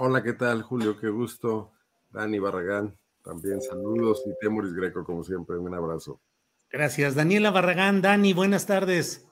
[0.00, 0.96] Hola, ¿qué tal, Julio?
[0.96, 1.72] Qué gusto.
[2.10, 4.22] Dani Barragán, también saludos.
[4.26, 6.20] Y Temuris Greco, como siempre, un abrazo.
[6.70, 7.16] Gracias.
[7.16, 9.26] Daniela Barragán, Dani, buenas tardes.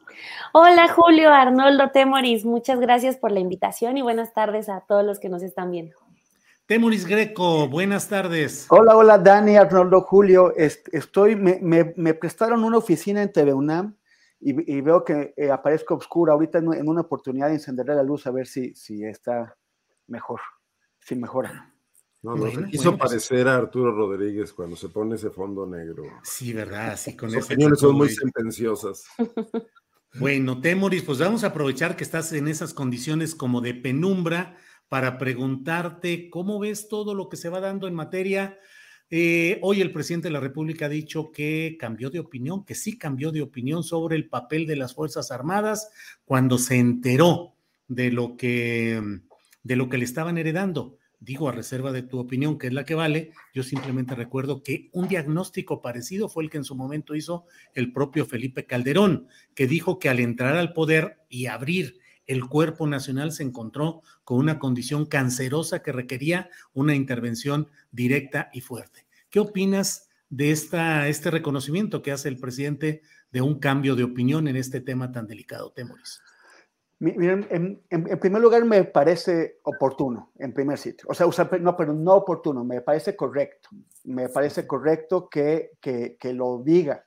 [0.52, 5.20] Hola, Julio, Arnoldo, Temoris, muchas gracias por la invitación y buenas tardes a todos los
[5.20, 5.96] que nos están viendo.
[6.66, 8.66] Temoris Greco, buenas tardes.
[8.68, 10.52] Hola, hola, Dani, Arnoldo, Julio.
[10.56, 13.94] Estoy, me, me, me prestaron una oficina en TV UNAM
[14.40, 16.32] y, y veo que eh, aparezco oscura.
[16.32, 19.56] Ahorita en, en, una oportunidad encenderé la luz a ver si, si está
[20.08, 20.40] mejor,
[21.06, 21.72] si mejora.
[22.22, 25.64] No, no, bueno, quiso bueno, parecer pues, a Arturo Rodríguez cuando se pone ese fondo
[25.64, 26.04] negro.
[26.24, 26.90] Sí, ¿verdad?
[26.90, 29.04] Así con Sus opiniones son muy sentenciosas.
[30.18, 34.56] Bueno, Temoris, pues vamos a aprovechar que estás en esas condiciones como de penumbra
[34.88, 38.58] para preguntarte cómo ves todo lo que se va dando en materia.
[39.10, 42.96] Eh, hoy el presidente de la República ha dicho que cambió de opinión, que sí
[42.96, 45.90] cambió de opinión sobre el papel de las Fuerzas Armadas
[46.24, 47.54] cuando se enteró
[47.86, 49.20] de lo que,
[49.66, 52.84] de lo que le estaban heredando digo a reserva de tu opinión, que es la
[52.84, 57.14] que vale, yo simplemente recuerdo que un diagnóstico parecido fue el que en su momento
[57.14, 62.44] hizo el propio Felipe Calderón, que dijo que al entrar al poder y abrir el
[62.46, 69.06] cuerpo nacional se encontró con una condición cancerosa que requería una intervención directa y fuerte.
[69.30, 74.48] ¿Qué opinas de esta, este reconocimiento que hace el presidente de un cambio de opinión
[74.48, 76.20] en este tema tan delicado, Temoris?
[76.98, 81.06] Miren, en, en, en, primer lugar me parece oportuno, en primer sitio.
[81.10, 81.26] O sea,
[81.60, 83.68] no, pero no oportuno, me parece correcto.
[84.04, 87.04] Me parece correcto que, que, que lo diga.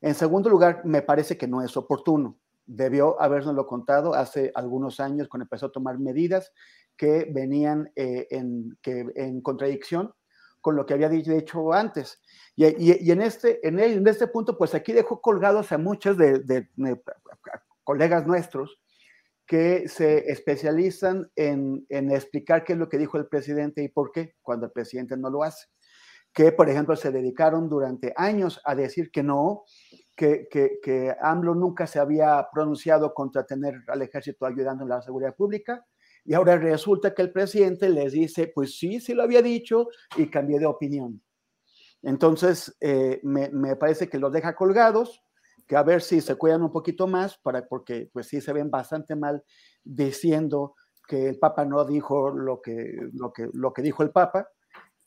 [0.00, 2.38] En segundo lugar, me parece que no es oportuno.
[2.66, 6.52] Debió habernoslo contado hace algunos años cuando empezó a tomar medidas
[6.96, 10.12] que venían eh, en, que, en contradicción
[10.60, 12.20] con lo que había dicho antes.
[12.56, 15.78] Y, y, y en, este, en, el, en, este punto, pues aquí dejó colgados a
[15.78, 17.00] muchos de, de, de
[17.84, 18.80] colegas nuestros
[19.46, 24.12] que se especializan en, en, explicar qué es lo que dijo el presidente y por
[24.12, 25.66] qué, cuando el presidente no lo hace.
[26.32, 29.64] Que, por ejemplo, se dedicaron durante años a decir que no,
[30.16, 35.02] que, que, que AMLO nunca se había pronunciado contra tener al ejército ayudando en la
[35.02, 35.84] seguridad pública,
[36.24, 40.28] y ahora resulta que el presidente les dice, pues sí, sí lo había dicho y
[40.28, 41.20] cambié de opinión.
[42.02, 45.24] Entonces, eh, me, me parece que los deja colgados,
[45.70, 48.72] que a ver si se cuidan un poquito más, para, porque pues sí se ven
[48.72, 49.44] bastante mal
[49.84, 50.74] diciendo
[51.06, 54.48] que el Papa no dijo lo que, lo que, lo que dijo el Papa,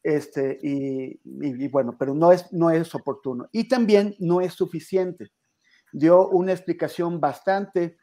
[0.01, 3.49] este, y, bueno, pero no es, no es oportuno.
[3.51, 5.33] Y también no es suficiente.
[5.91, 7.97] Dio una explicación bastante,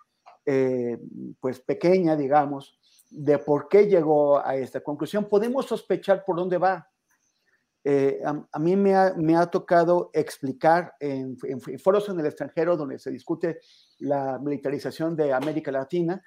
[0.44, 0.98] eh,
[1.40, 2.78] pues pequeña, digamos,
[3.08, 5.30] de por qué llegó a esta conclusión.
[5.30, 6.89] Podemos sospechar por dónde va,
[7.82, 12.20] eh, a, a, mí me ha, me ha tocado explicar en, en, en, foros en
[12.20, 13.60] el extranjero donde se discute
[13.98, 16.22] la militarización de América Latina,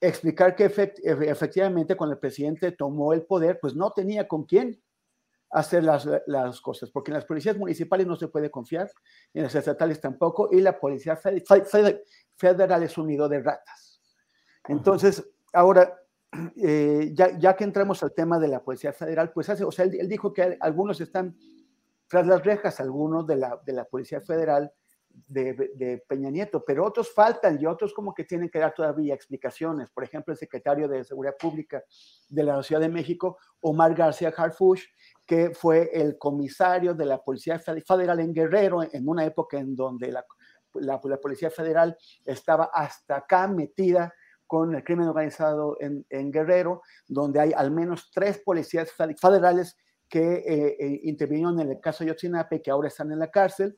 [0.00, 4.82] explicar que efect, efectivamente cuando el presidente tomó el poder, pues no tenía con quién
[5.50, 8.90] hacer las, las, cosas, porque en las policías municipales no se puede confiar,
[9.32, 12.02] en las estatales tampoco, y la policía federal,
[12.36, 14.00] federal es un nido de ratas.
[14.68, 15.96] Entonces, ahora,
[16.56, 19.96] eh, ya, que entramos al tema de la Policía Federal, pues hace, o sea, él,
[19.98, 21.36] él, dijo que algunos están
[22.08, 24.72] tras las rejas, algunos de la, de la Policía Federal
[25.26, 29.14] de, de, Peña Nieto, pero otros faltan y otros como que tienen que dar todavía
[29.14, 29.90] explicaciones.
[29.90, 31.82] Por ejemplo, el secretario de Seguridad Pública
[32.28, 34.84] de la Ciudad de México, Omar García Harfush,
[35.24, 40.12] que fue el comisario de la Policía Federal en Guerrero en una época en donde
[40.12, 40.24] la,
[40.74, 44.12] la, la Policía Federal estaba hasta acá metida
[44.46, 49.76] con el crimen organizado en, Guerrero, donde hay al menos tres policías federales
[50.08, 53.76] que eh, eh, intervinieron en el caso de Yotzinapa que ahora están en la cárcel.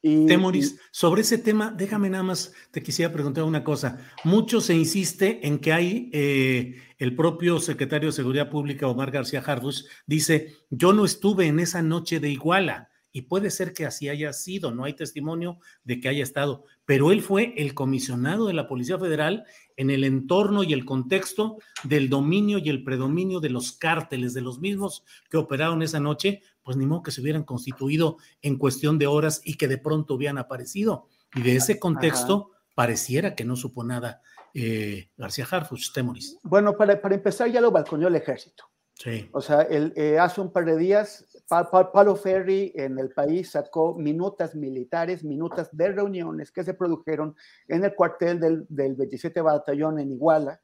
[0.00, 3.98] Y, Temoris, sobre ese tema, déjame nada más, te quisiera preguntar una cosa.
[4.22, 9.42] Mucho se insiste en que hay, eh, el propio secretario de Seguridad Pública, Omar García
[9.44, 14.08] Harfuch, dice, yo no estuve en esa noche de Iguala, y puede ser que así
[14.08, 18.54] haya sido, no hay testimonio de que haya estado, pero él fue el comisionado de
[18.54, 19.44] la Policía Federal
[19.76, 24.42] en el entorno y el contexto del dominio y el predominio de los cárteles, de
[24.42, 28.98] los mismos que operaron esa noche, pues ni modo que se hubieran constituido en cuestión
[28.98, 31.08] de horas y que de pronto hubieran aparecido.
[31.34, 34.22] Y de ese contexto pareciera que no supo nada
[34.54, 36.38] eh, García Harfuch, Temoris.
[36.42, 38.64] Bueno, para, para empezar ya lo balconeó el ejército.
[38.94, 39.28] Sí.
[39.32, 43.94] O sea, el, eh, hace un par de días, Palo Ferri en el país sacó
[43.94, 47.34] minutas militares, minutas de reuniones que se produjeron
[47.66, 50.60] en el cuartel del, del 27 Batallón en Iguala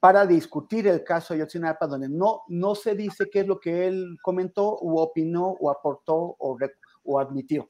[0.00, 3.86] para discutir el caso de Yotzinapa, donde no, no se dice qué es lo que
[3.86, 6.58] él comentó, o opinó, o aportó, o,
[7.04, 7.68] o admitió,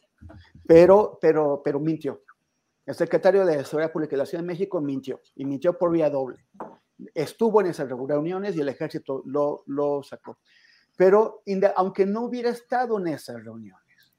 [0.66, 2.22] pero, pero, pero mintió.
[2.86, 6.08] El secretario de Seguridad Pública de la Ciudad de México mintió, y mintió por vía
[6.08, 6.46] doble
[7.14, 10.38] estuvo en esas reuniones y el ejército lo, lo sacó.
[11.02, 11.42] Pero
[11.74, 14.14] aunque no hubiera estado en esas reuniones,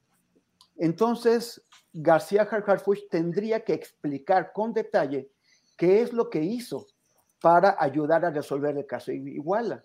[0.76, 1.64] entonces
[1.94, 5.30] García Harfuch tendría que explicar con detalle
[5.78, 6.86] qué es lo que hizo
[7.40, 9.82] para ayudar a resolver el caso Iguala,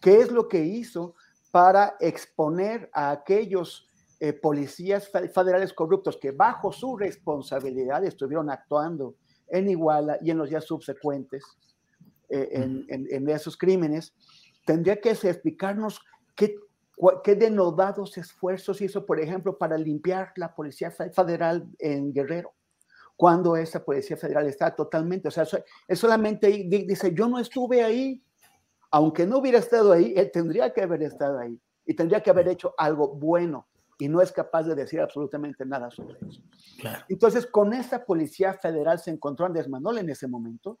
[0.00, 1.16] qué es lo que hizo
[1.50, 3.90] para exponer a aquellos
[4.20, 9.16] eh, policías federales corruptos que bajo su responsabilidad estuvieron actuando
[9.48, 11.42] en Iguala y en los días subsecuentes,
[12.28, 14.14] eh, en, esos crímenes,
[14.64, 16.00] tendría que explicarnos
[16.36, 16.54] qué,
[17.24, 22.54] qué denodados esfuerzos hizo, por ejemplo, para limpiar la Policía Federal en Guerrero,
[23.16, 25.46] cuando esa Policía Federal está totalmente, o sea,
[25.88, 28.22] es solamente dice, yo no estuve ahí,
[28.90, 32.48] aunque no hubiera estado ahí, él tendría que haber estado ahí y tendría que haber
[32.48, 33.66] hecho algo bueno
[33.98, 36.42] y no es capaz de decir absolutamente nada sobre eso.
[37.08, 40.78] Entonces, con esa Policía Federal se encontró Andrés Manuel en ese momento,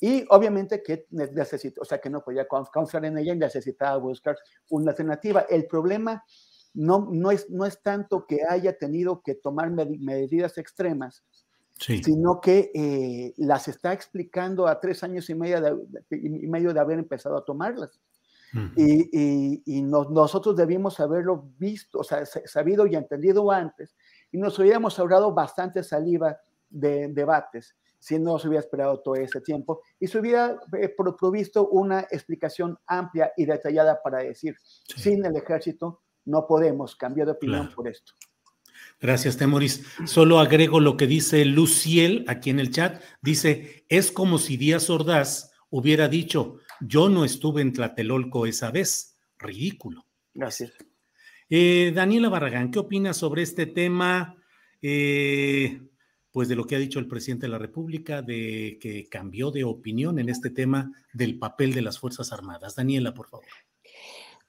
[0.00, 4.36] y obviamente que necesito, o sea, que no podía confiar en ella y necesitaba buscar
[4.70, 5.42] una alternativa.
[5.42, 6.24] El problema
[6.72, 11.22] no, no, es, no es tanto que haya tenido que tomar medidas extremas,
[11.76, 15.76] sino que eh, las está explicando a tres años y medio de,
[16.10, 18.00] y medio de haber empezado a tomarlas.
[18.74, 23.94] Y, y, nosotros debimos haberlo visto, o sea, sabido y entendido antes,
[24.32, 26.36] y nos hubiéramos ahorrado bastante saliva
[26.68, 31.68] de debates si no se hubiera esperado todo ese tiempo y se hubiera eh, provisto
[31.68, 34.56] una explicación amplia y detallada para decir,
[34.96, 38.12] sin el ejército no podemos cambiar de opinión por esto.
[39.00, 39.84] Gracias, Temoris.
[40.06, 43.02] Solo agrego lo que dice Luciel aquí en el chat.
[43.22, 49.18] Dice, es como si Díaz Ordaz hubiera dicho, yo no estuve en Tlatelolco esa vez.
[49.38, 50.06] Ridículo.
[50.34, 50.72] Gracias.
[51.48, 54.36] Eh, Daniela Barragán, ¿qué opinas sobre este tema?
[54.82, 55.80] Eh,
[56.32, 59.64] pues de lo que ha dicho el presidente de la República, de que cambió de
[59.64, 62.76] opinión en este tema del papel de las Fuerzas Armadas.
[62.76, 63.46] Daniela, por favor.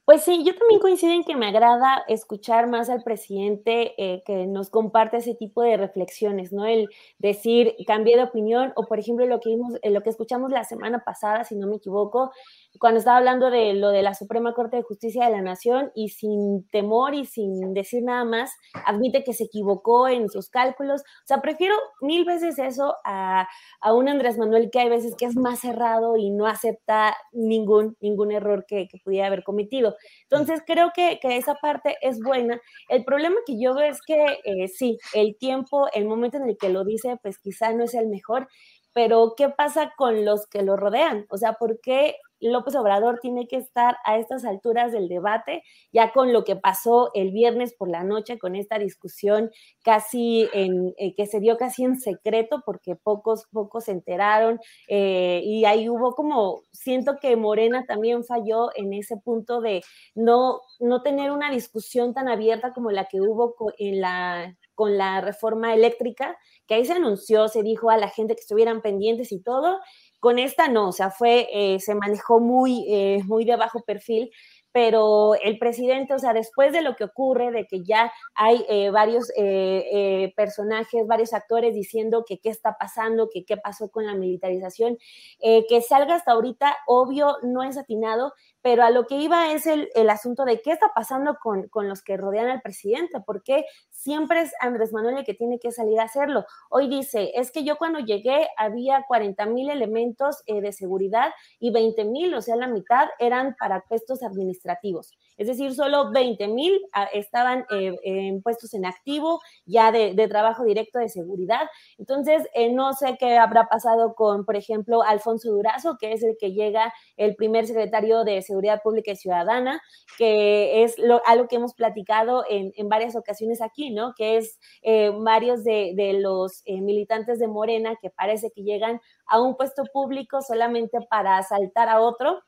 [0.05, 4.47] Pues sí, yo también coincido en que me agrada escuchar más al presidente eh, que
[4.47, 6.65] nos comparte ese tipo de reflexiones, ¿no?
[6.65, 6.89] El
[7.19, 10.63] decir, cambié de opinión, o por ejemplo, lo que vimos, eh, lo que escuchamos la
[10.63, 12.31] semana pasada, si no me equivoco,
[12.79, 16.09] cuando estaba hablando de lo de la Suprema Corte de Justicia de la Nación y
[16.09, 18.51] sin temor y sin decir nada más,
[18.85, 21.01] admite que se equivocó en sus cálculos.
[21.01, 23.47] O sea, prefiero mil veces eso a,
[23.79, 27.95] a un Andrés Manuel que hay veces que es más cerrado y no acepta ningún,
[28.01, 29.90] ningún error que, que pudiera haber cometido.
[30.29, 32.59] Entonces, creo que, que, esa parte es buena.
[32.89, 36.57] El problema que yo veo es que eh, sí, el tiempo, el momento en el
[36.57, 38.47] que lo dice, pues quizá no es el mejor,
[38.93, 41.25] pero ¿qué pasa con los que lo rodean?
[41.29, 46.11] O sea, ¿por qué López Obrador tiene que estar a estas alturas del debate, ya
[46.11, 49.51] con lo que pasó el viernes por la noche, con esta discusión
[49.83, 55.41] casi en, eh, que se dio casi en secreto, porque pocos, pocos se enteraron, eh,
[55.43, 59.81] y ahí hubo como, siento que Morena también falló en ese punto de
[60.15, 65.21] no, no tener una discusión tan abierta como la que hubo en la, con la
[65.21, 69.39] reforma eléctrica, que ahí se anunció, se dijo a la gente que estuvieran pendientes y
[69.41, 69.79] todo,
[70.21, 74.31] con esta no, o sea, fue, eh, se manejó muy, eh, muy de bajo perfil,
[74.71, 78.89] pero el presidente, o sea, después de lo que ocurre, de que ya hay eh,
[78.89, 84.05] varios eh, eh, personajes, varios actores diciendo que qué está pasando, que qué pasó con
[84.05, 84.97] la militarización,
[85.41, 89.89] que salga hasta ahorita, obvio, no es atinado, pero a lo que iba es el,
[90.09, 94.53] asunto de qué está pasando con, con, los que rodean al presidente, porque siempre es
[94.59, 96.45] Andrés Manuel el que tiene que salir a hacerlo.
[96.69, 102.05] Hoy dice, es que yo cuando llegué había 40 mil elementos de seguridad y 20
[102.05, 105.13] mil, o sea, la mitad eran para puestos administrativos.
[105.37, 110.63] Es decir, solo 20 mil ah, estaban eh, en puestos en activo, ya de, trabajo
[110.63, 111.67] directo de seguridad.
[111.97, 116.37] Entonces, eh, no sé qué habrá pasado con, por ejemplo, Alfonso Durazo, que es el
[116.39, 118.41] que llega el primer secretario de
[118.83, 119.81] Pública y Ciudadana,
[120.17, 124.13] que es lo, algo que hemos platicado en, varias ocasiones aquí, ¿no?
[124.15, 129.41] Que es eh, varios de, de los militantes de Morena que parece que llegan a
[129.41, 132.41] un puesto público solamente para asaltar a otro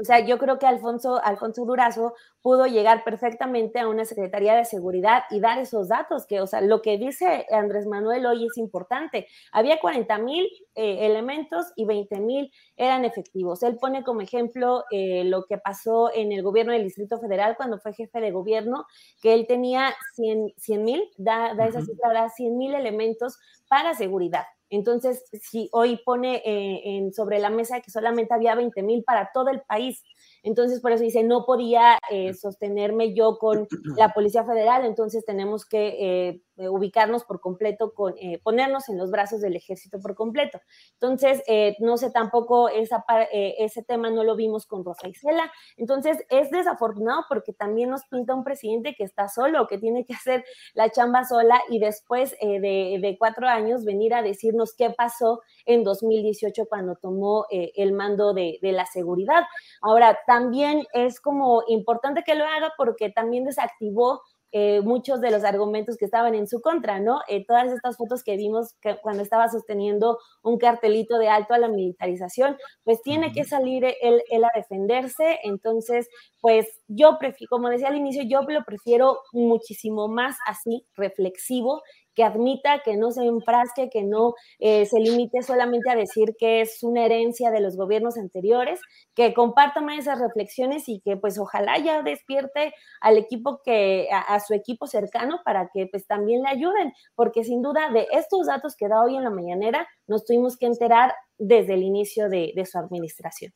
[0.00, 4.64] o sea, yo creo que Alfonso, Alfonso Durazo pudo llegar perfectamente a una Secretaría de
[4.64, 8.56] Seguridad y dar esos datos, que, o sea, lo que dice Andrés Manuel hoy es
[8.58, 9.26] importante.
[9.50, 13.64] Había 40 mil eh, elementos y 20 mil eran efectivos.
[13.64, 17.80] Él pone como ejemplo eh, lo que pasó en el gobierno del Distrito Federal cuando
[17.80, 18.86] fue jefe de gobierno,
[19.20, 23.36] que él tenía 100 mil, da, da, esa cifra, 100 mil elementos
[23.68, 24.44] para seguridad.
[24.70, 29.30] Entonces, si hoy pone eh, en, sobre la mesa que solamente había 20 mil para
[29.32, 30.02] todo el país,
[30.42, 35.64] entonces, por eso dice, no podía eh, sostenerme yo con la Policía Federal, entonces tenemos
[35.64, 35.96] que
[36.28, 40.60] eh, eh, ubicarnos por completo, con, ponernos en los brazos del ejército por completo.
[40.94, 41.42] Entonces,
[41.78, 45.50] no sé, tampoco esa, ese tema no lo vimos con Rosa Isela.
[45.76, 50.14] Entonces, es desafortunado porque también nos pinta un presidente que está solo, que tiene que
[50.14, 55.84] hacer la chamba sola y después de, cuatro años venir a decirnos qué pasó en
[55.84, 59.44] 2018 cuando tomó el mando de, de la seguridad.
[59.80, 65.44] Ahora, también es como importante que lo haga porque también desactivó eh, muchos de los
[65.44, 67.20] argumentos que estaban en su contra, ¿no?
[67.28, 71.58] Eh, todas estas fotos que vimos que cuando estaba sosteniendo un cartelito de alto a
[71.58, 75.38] la militarización, pues tiene que salir él, él, a defenderse.
[75.44, 76.08] Entonces,
[76.40, 81.82] pues yo prefiero, como decía al inicio, yo lo prefiero muchísimo más así, reflexivo,
[82.18, 86.62] que admita, que no se enfrasque, que no eh, se limite solamente a decir que
[86.62, 88.80] es una herencia de los gobiernos anteriores,
[89.14, 94.40] que comparta más esas reflexiones y que pues ojalá ya despierte al equipo que, a,
[94.40, 98.74] su equipo cercano para que pues también le ayuden, porque sin duda de estos datos
[98.74, 102.78] que da hoy en la mañanera nos tuvimos que enterar desde el inicio de, su
[102.78, 103.52] administración.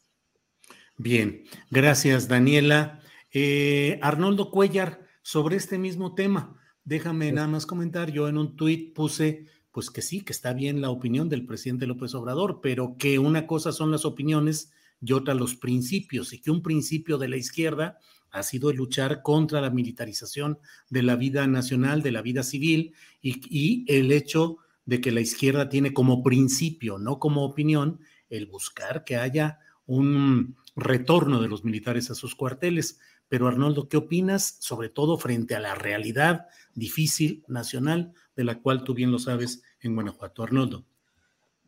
[0.97, 3.01] Bien, gracias Daniela.
[3.33, 8.93] Eh, Arnoldo Cuellar, sobre este mismo tema, Déjame nada más comentar, yo en un tuit
[8.93, 13.19] puse, pues que sí, que está bien la opinión del presidente López Obrador, pero que
[13.19, 17.37] una cosa son las opiniones y otra los principios, y que un principio de la
[17.37, 17.99] izquierda
[18.31, 20.59] ha sido luchar contra la militarización
[20.91, 25.21] de la vida nacional, de la vida civil, y, y el hecho de que la
[25.21, 31.65] izquierda tiene como principio, no como opinión, el buscar que haya un retorno de los
[31.65, 32.99] militares a sus cuarteles.
[33.33, 38.85] Pero Arnoldo, ¿qué opinas, sobre todo frente a la realidad difícil nacional de la cual
[38.85, 40.43] tú bien lo sabes en Guanajuato?
[40.43, 40.85] Arnoldo.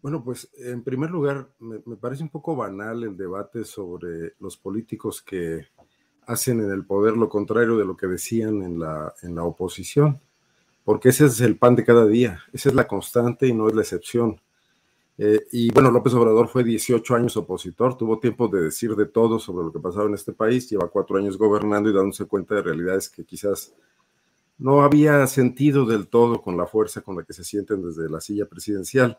[0.03, 5.23] Bueno, pues en primer lugar, me, parece un poco banal el debate sobre los políticos
[5.23, 5.69] que
[6.27, 10.21] hacen en el poder lo contrario de lo que decían en la, en la oposición,
[10.85, 13.75] porque ese es el pan de cada día, esa es la constante y no es
[13.75, 14.39] la excepción.
[15.17, 19.39] Eh, y bueno, López Obrador fue 18 años opositor, tuvo tiempo de decir de todo
[19.39, 22.63] sobre lo que pasaba en este país, lleva cuatro años gobernando y dándose cuenta de
[22.63, 23.73] realidades que quizás
[24.59, 28.21] no había sentido del todo con la fuerza con la que se sienten desde la
[28.21, 29.19] silla presidencial.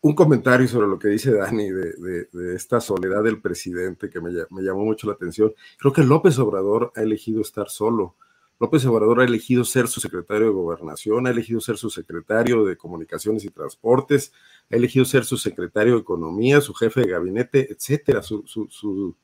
[0.00, 4.62] Un comentario sobre lo que dice Dani de, esta soledad del presidente que me, me
[4.62, 5.52] llamó mucho la atención.
[5.76, 8.14] Creo que López Obrador ha elegido estar solo
[8.60, 12.76] López Obrador ha elegido ser su secretario de gobernación, ha elegido ser su secretario de
[12.76, 14.32] comunicaciones y transportes,
[14.70, 19.14] ha elegido ser su secretario de economía, su jefe de gabinete, etcétera, su,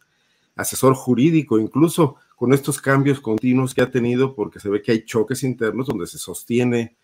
[0.55, 5.05] asesor jurídico, incluso con estos cambios continuos que ha tenido, porque se ve que hay
[5.05, 6.97] choques internos donde se sostiene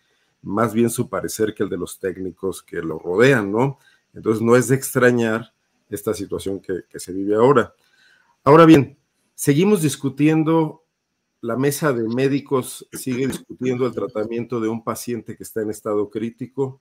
[0.42, 3.78] más bien su parecer que el de los técnicos que lo rodean, ¿no?
[4.14, 5.52] Entonces no es de extrañar
[5.88, 7.75] esta situación que, que se vive ahora.
[8.44, 8.96] Ahora bien,
[9.34, 10.84] seguimos discutiendo
[11.40, 16.11] la mesa de médicos sigue discutiendo el tratamiento de un paciente que está en estado
[16.11, 16.80] crítico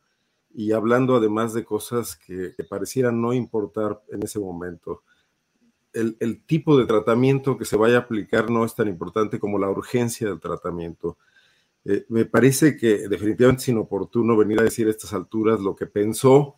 [0.53, 5.03] y hablando además de cosas que, parecieran no importar en ese momento.
[5.93, 9.69] El, tipo de tratamiento que se vaya a aplicar no es tan importante como la
[9.69, 11.17] urgencia del tratamiento.
[11.85, 15.87] Eh, me parece que definitivamente es inoportuno venir a decir a estas alturas lo que
[15.87, 16.55] pensó,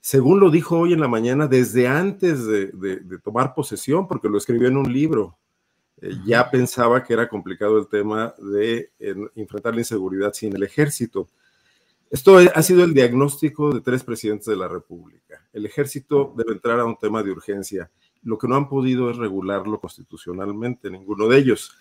[0.00, 4.68] según lo dijo hoy en la mañana, desde antes de tomar posesión, porque lo escribió
[4.68, 5.38] en un libro
[6.26, 8.90] ya pensaba que era complicado el tema de
[9.36, 11.28] enfrentar la inseguridad sin el ejército.
[12.10, 15.44] Esto ha sido el diagnóstico de tres presidentes de la República.
[15.52, 17.90] El ejército debe entrar a un tema de urgencia.
[18.22, 21.72] Lo que no han podido es regularlo constitucionalmente, ninguno de ellos,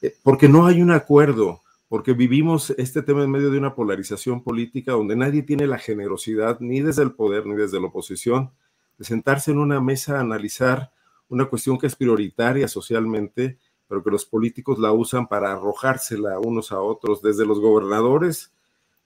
[0.00, 4.42] eh, porque no hay un acuerdo, porque vivimos este tema en medio de una polarización
[4.42, 8.50] política donde nadie tiene la generosidad, ni desde el poder ni desde la oposición,
[8.98, 10.92] de sentarse en una mesa a analizar
[11.32, 13.58] una cuestión que es prioritaria socialmente,
[13.88, 18.52] pero que los políticos la usan para arrojársela unos a otros, desde los gobernadores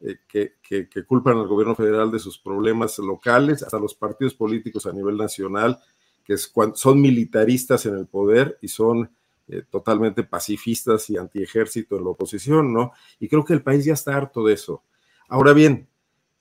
[0.01, 4.87] eh, que, que, culpan al gobierno federal de sus problemas locales, hasta los partidos políticos
[4.87, 5.79] a nivel nacional,
[6.25, 9.09] que son militaristas en el poder y son
[9.47, 12.91] eh, totalmente pacifistas y antiejército en la oposición, ¿no?
[13.21, 14.83] Y creo que el país ya está harto de eso.
[15.29, 15.89] Ahora bien,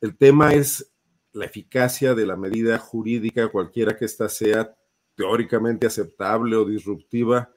[0.01, 0.91] el tema es
[1.31, 4.75] la eficacia de la medida jurídica, cualquiera que ésta sea,
[5.15, 7.49] teóricamente aceptable o disruptiva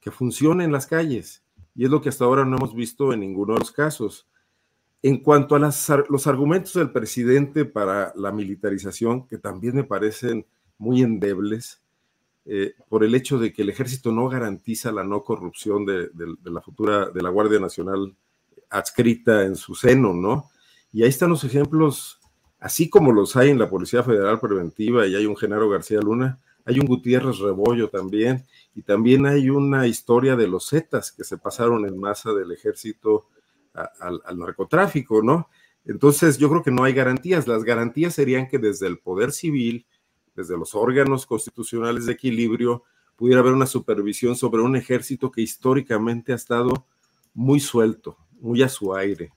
[0.00, 1.42] que funcione en las calles.
[1.74, 4.28] Y es lo que hasta ahora no hemos visto en ninguno de los casos.
[5.02, 10.46] En cuanto a los argumentos del presidente para la militarización, que también me parecen
[10.78, 11.82] muy endebles,
[12.48, 16.36] eh, por el hecho de que el ejército no garantiza la no corrupción de, de,
[16.44, 18.14] la futura, de la Guardia Nacional
[18.70, 20.48] adscrita en su seno, ¿no?
[20.92, 22.20] Y ahí están los ejemplos,
[22.60, 26.38] así como los hay en la Policía Federal Preventiva y hay un Genaro García Luna,
[26.66, 28.44] hay un Gutiérrez Rebollo también,
[28.74, 33.28] y también hay una historia de los Zetas que se pasaron en masa del ejército
[33.72, 35.48] al, narcotráfico, ¿no?
[35.84, 37.46] Entonces yo creo que no hay garantías.
[37.46, 39.86] Las garantías serían que desde el poder civil,
[40.34, 42.82] desde los órganos constitucionales de equilibrio,
[43.14, 46.86] pudiera haber una supervisión sobre un ejército que históricamente ha estado
[47.32, 49.32] muy suelto, muy a su aire.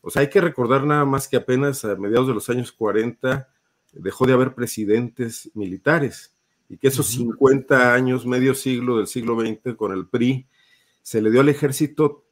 [0.00, 3.48] O sea, hay que recordar nada más que apenas a mediados de los años 40
[3.92, 6.35] dejó de haber presidentes militares
[6.68, 10.46] y que esos 50 años, medio siglo del siglo XX con el PRI,
[11.02, 12.24] se le dio al ejército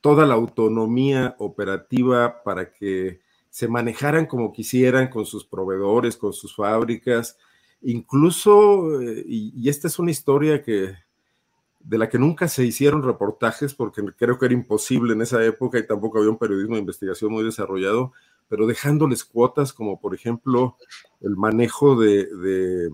[0.00, 3.20] toda la autonomía operativa para que
[3.50, 7.38] se manejaran como quisieran con sus proveedores, con sus fábricas,
[7.82, 10.94] incluso, eh, y, esta es una historia que
[11.80, 15.78] de la que nunca se hicieron reportajes porque creo que era imposible en esa época
[15.78, 18.12] y tampoco había un periodismo de investigación muy desarrollado,
[18.48, 20.76] pero dejándoles cuotas como por ejemplo
[21.20, 22.90] el manejo de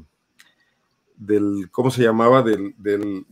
[1.26, 2.42] del, ¿cómo se llamaba?
[2.42, 3.26] Del, del,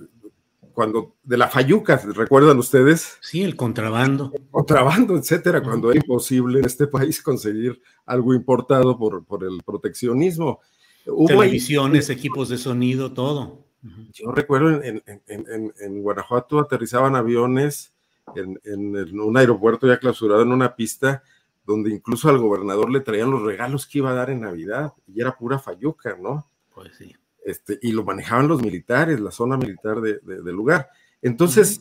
[0.72, 3.18] cuando, de la fayuca, ¿recuerdan ustedes?
[3.20, 4.32] Sí, el contrabando.
[4.50, 10.60] contrabando, etcétera, cuando era imposible en este país conseguir algo importado por, por el proteccionismo.
[11.06, 13.66] Hubo Televisiones, equipos de sonido, todo.
[14.12, 17.94] Yo recuerdo en, en, en, Guanajuato aterrizaban aviones
[18.34, 21.22] en, un aeropuerto ya clausurado en una pista
[21.64, 25.20] donde incluso al gobernador le traían los regalos que iba a dar en Navidad y
[25.20, 26.46] era pura fayuca, ¿no?
[26.74, 27.14] Pues sí.
[27.44, 30.88] Este, y lo manejaban los militares, la zona militar del lugar.
[31.22, 31.80] Entonces,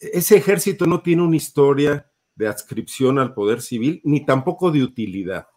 [0.00, 5.48] ese ejército no tiene una historia de adscripción al poder civil, ni tampoco de utilidad.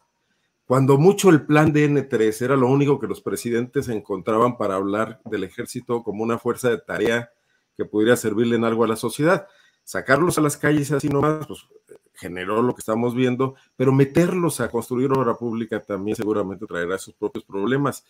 [0.66, 5.22] Cuando mucho el plan de N3 era lo único que los presidentes encontraban para hablar
[5.26, 7.30] del ejército como una fuerza de tarea
[7.76, 9.48] que pudiera servirle en algo a la sociedad.
[9.84, 11.66] Sacarlos a las calles así nomás, pues
[12.14, 17.14] generó lo que estamos viendo, pero meterlos a construir obra pública también seguramente traerá sus
[17.14, 18.06] propios problemas.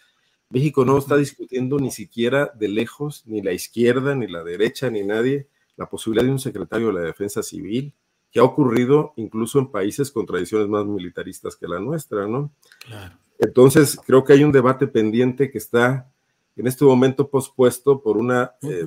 [0.53, 5.01] México no está discutiendo ni siquiera de lejos, ni la izquierda, ni la derecha, ni
[5.01, 7.91] nadie, la posibilidad de un secretario de la Defensa Civil,
[8.31, 12.51] que ha ocurrido incluso en países con tradiciones más militaristas que la nuestra, ¿no?
[12.85, 13.17] Claro.
[13.39, 16.07] Entonces, creo que hay un debate pendiente que está
[16.55, 18.85] en este momento pospuesto por una eh,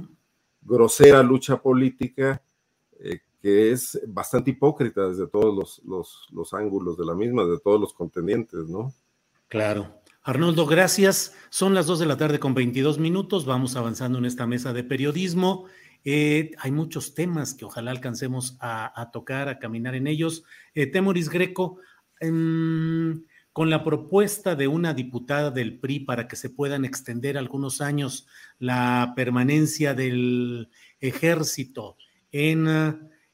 [0.62, 2.40] grosera lucha política
[3.00, 7.58] eh, que es bastante hipócrita desde todos los, los, los ángulos de la misma, de
[7.58, 8.92] todos los contendientes, ¿no?
[9.48, 10.05] Claro.
[10.26, 11.36] Arnoldo, gracias.
[11.50, 13.46] Son las 2 de la tarde con 22 minutos.
[13.46, 15.66] Vamos avanzando en esta mesa de periodismo.
[16.02, 20.42] Eh, hay muchos temas que ojalá alcancemos a, tocar, a caminar en ellos.
[20.74, 21.78] Eh, Temoris Greco,
[22.18, 27.80] em, con la propuesta de una diputada del PRI para que se puedan extender algunos
[27.80, 28.26] años
[28.58, 31.98] la permanencia del ejército
[32.32, 32.66] en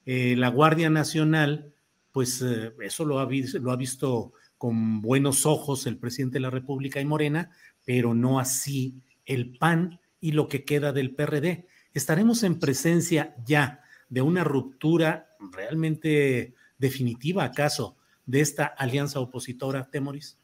[0.04, 1.72] eh, la Guardia Nacional,
[2.12, 3.26] pues eso lo ha,
[3.62, 7.50] lo ha visto con buenos ojos el presidente de la República y Morena,
[7.84, 11.66] pero no así el PAN y lo que queda del PRD.
[11.94, 20.38] ¿Estaremos en presencia ya de una ruptura realmente definitiva, acaso, de esta alianza opositora, Temoris?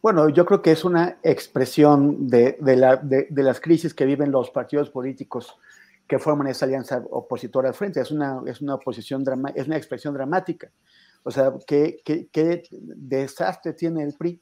[0.00, 2.56] Bueno, yo creo que es una expresión de,
[3.36, 5.58] las crisis que viven los partidos políticos
[6.08, 8.00] que forman esa alianza opositora al frente.
[8.00, 8.38] Es una,
[8.74, 10.70] oposición es una expresión dramática.
[11.24, 14.40] O sea, ¿qué, qué, desastre tiene el PRI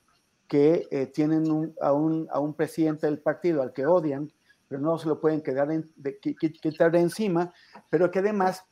[0.48, 4.32] que eh, tienen a, un, a, un, presidente del partido al que odian
[4.70, 7.52] pero no se lo pueden quedar de, quitar de encima,
[7.90, 8.64] pero que además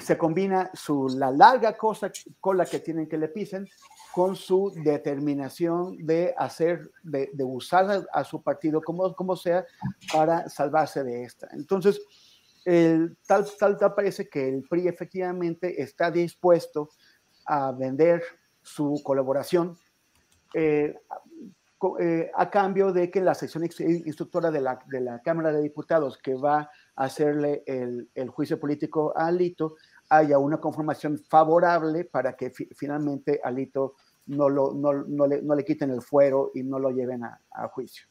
[0.00, 2.10] se combina su, la larga cosa,
[2.40, 3.68] cola que tienen que le pisen
[4.12, 9.64] con su determinación de hacer, de, usar a, su partido como, como sea
[10.12, 11.46] para salvarse de esta.
[11.52, 12.00] Entonces,
[12.64, 16.90] el, tal, tal, tal parece que el PRI efectivamente está dispuesto
[17.46, 18.22] a vender
[18.62, 19.76] su colaboración
[20.54, 20.94] eh,
[21.98, 26.18] eh, a cambio de que la sección instructora de la, de la, Cámara de Diputados
[26.18, 29.76] que va a hacerle el, el juicio político a Alito
[30.10, 33.94] haya una conformación favorable para que finalmente Alito
[34.26, 37.40] no, lo, no, no, le, no, le, quiten el fuero y no lo lleven a,
[37.50, 38.04] a juicio.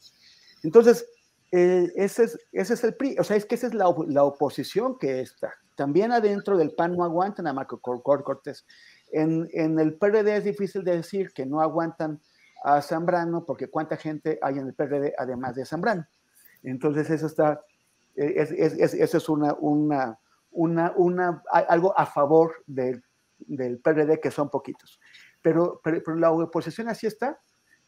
[0.64, 1.06] Entonces,
[1.52, 4.24] eh, ese, es, ese es el PRI, o sea, es que esa es la, la,
[4.24, 5.54] oposición que está.
[5.76, 8.66] También adentro del PAN no aguantan a Marco Cortés.
[9.12, 12.20] En, en, el PRD es difícil de decir que no aguantan
[12.64, 16.06] a Zambrano, porque cuánta gente hay en el PRD además de Zambrano.
[16.62, 17.62] Entonces, eso está,
[18.16, 20.20] eh, es, es, eso es una, una,
[20.52, 23.04] una, una, algo a favor del,
[23.40, 25.00] del PRD, que son poquitos.
[25.42, 27.40] Pero, pero, la oposición así está,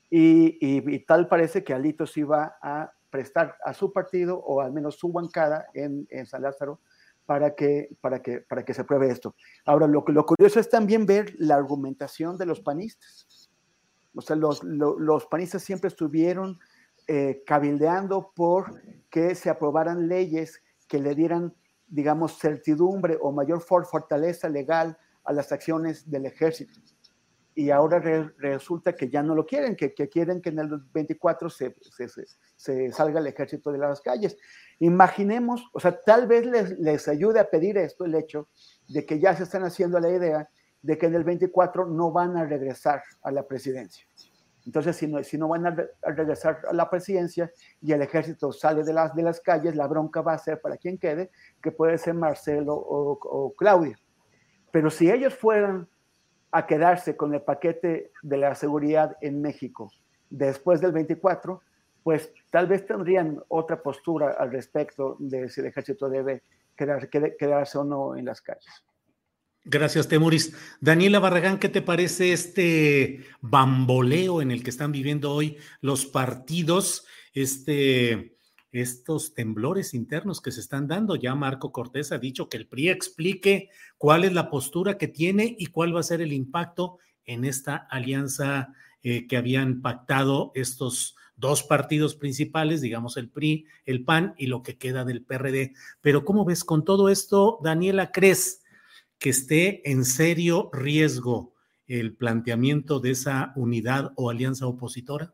[0.09, 4.73] y, y, tal parece que Alito sí va a prestar a su partido o al
[4.73, 6.79] menos su bancada en, en San Lázaro
[7.25, 9.35] para que, para, que, para que se pruebe esto.
[9.65, 13.51] Ahora, lo, lo curioso es también ver la argumentación de los panistas.
[14.15, 16.59] O sea, los, los, panistas siempre estuvieron
[17.07, 21.53] eh, cabildeando por que se aprobaran leyes que le dieran,
[21.87, 26.81] digamos, certidumbre o mayor fortaleza legal a las acciones del ejército
[27.53, 27.99] y ahora
[28.37, 31.75] resulta que ya no lo quieren, que, quieren que en el 24 se,
[32.55, 34.37] se, salga el ejército de las calles.
[34.79, 38.47] Imaginemos, o sea, tal vez les, les, ayude a pedir esto el hecho
[38.87, 40.49] de que ya se están haciendo la idea
[40.81, 44.05] de que en el 24 no van a regresar a la presidencia.
[44.65, 48.83] Entonces, si no, si no van a, regresar a la presidencia y el ejército sale
[48.83, 51.97] de las, de las calles, la bronca va a ser para quien quede, que puede
[51.97, 53.97] ser Marcelo o, o Claudia.
[54.71, 55.89] Pero si ellos fueran
[56.51, 59.91] a quedarse con el paquete de la seguridad en México
[60.29, 61.61] después del 24,
[62.03, 66.43] pues tal vez tendrían otra postura al respecto de si el ejército debe
[66.75, 68.83] quedarse o no en las calles.
[69.63, 70.55] Gracias, Temuris.
[70.79, 77.05] Daniela Barragán, ¿qué te parece este bamboleo en el que están viviendo hoy los partidos?
[77.33, 78.37] Este
[78.71, 81.15] estos temblores internos que se están dando.
[81.15, 85.55] Ya Marco Cortés ha dicho que el PRI explique cuál es la postura que tiene
[85.57, 91.15] y cuál va a ser el impacto en esta alianza eh, que habían pactado estos
[91.35, 95.73] dos partidos principales, digamos el PRI, el PAN y lo que queda del PRD.
[95.99, 98.61] Pero ¿cómo ves con todo esto, Daniela, crees
[99.17, 101.55] que esté en serio riesgo
[101.87, 105.33] el planteamiento de esa unidad o alianza opositora?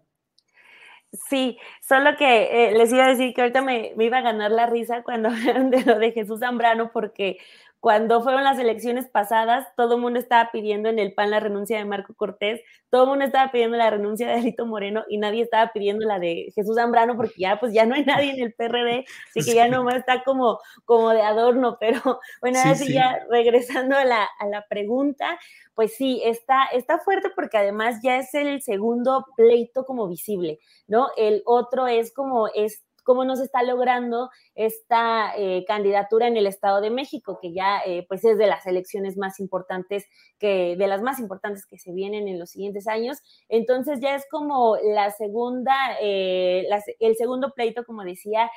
[1.30, 4.52] Sí, solo que eh, les iba a decir que ahorita me, me, iba a ganar
[4.52, 7.38] la risa cuando hablaron de lo de Jesús Zambrano, porque
[7.80, 11.78] cuando fueron las elecciones pasadas, todo el mundo estaba pidiendo en el PAN la renuncia
[11.78, 15.44] de Marco Cortés, todo el mundo estaba pidiendo la renuncia de Alito Moreno y nadie
[15.44, 18.54] estaba pidiendo la de Jesús Zambrano porque ya pues ya no hay nadie en el
[18.54, 22.02] PRD, así que ya nomás está como, como de adorno, pero
[22.42, 25.38] bueno, así ya regresando a la, a la pregunta,
[25.76, 31.10] pues sí, está, está fuerte porque además ya es el segundo pleito como visible, ¿no?
[31.16, 36.46] El otro es como es cómo no se está logrando esta eh, candidatura en el
[36.46, 40.04] Estado de México, que ya eh, pues es de las elecciones más importantes,
[40.38, 43.20] que, de las más importantes que se vienen en los siguientes años.
[43.48, 46.68] Entonces ya es como la segunda, eh,
[47.00, 48.52] el segundo pleito, como decía,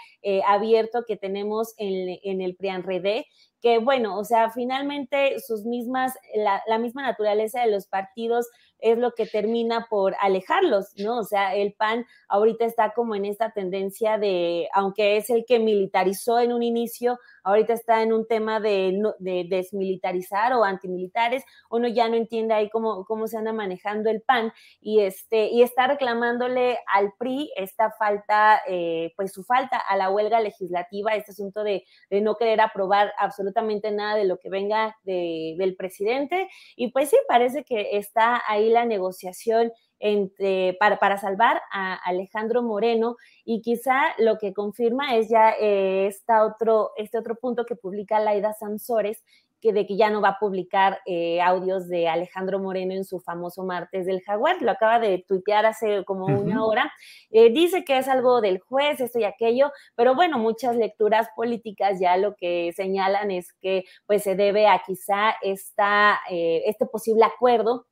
[0.44, 3.22] abierto que tenemos en, en el PRIANRED
[3.60, 8.48] que bueno, o sea, finalmente sus mismas, la, misma naturaleza de los partidos
[8.82, 11.18] es lo que termina por alejarlos, ¿no?
[11.18, 15.58] O sea, el PAN ahorita está como en esta tendencia de, aunque es el que
[15.58, 21.88] militarizó en un inicio, ahorita está en un tema de, de desmilitarizar o antimilitares, uno
[21.88, 25.86] ya no entiende ahí cómo, cómo se anda manejando el PAN y, este, y está
[25.86, 31.62] reclamándole al PRI esta falta, eh, pues su falta a la huelga legislativa, este asunto
[31.62, 37.10] de, no querer aprobar absolutamente nada de lo que venga de, del presidente y pues
[37.10, 43.16] sí, parece que está ahí la negociación entre, para, para, salvar a Alejandro Moreno.
[43.44, 46.10] Y quizá lo que confirma es ya eh,
[46.42, 49.22] otro, este otro punto que publica Laida Sansores,
[49.60, 53.20] que de que ya no va a publicar eh, audios de Alejandro Moreno en su
[53.20, 56.90] famoso martes del jaguar, lo acaba de tuitear hace como una hora,
[57.30, 62.00] eh, dice que es algo del juez, esto y aquello, pero bueno, muchas lecturas políticas
[62.00, 67.84] ya lo que señalan es que pues se debe a quizá esta, este posible acuerdo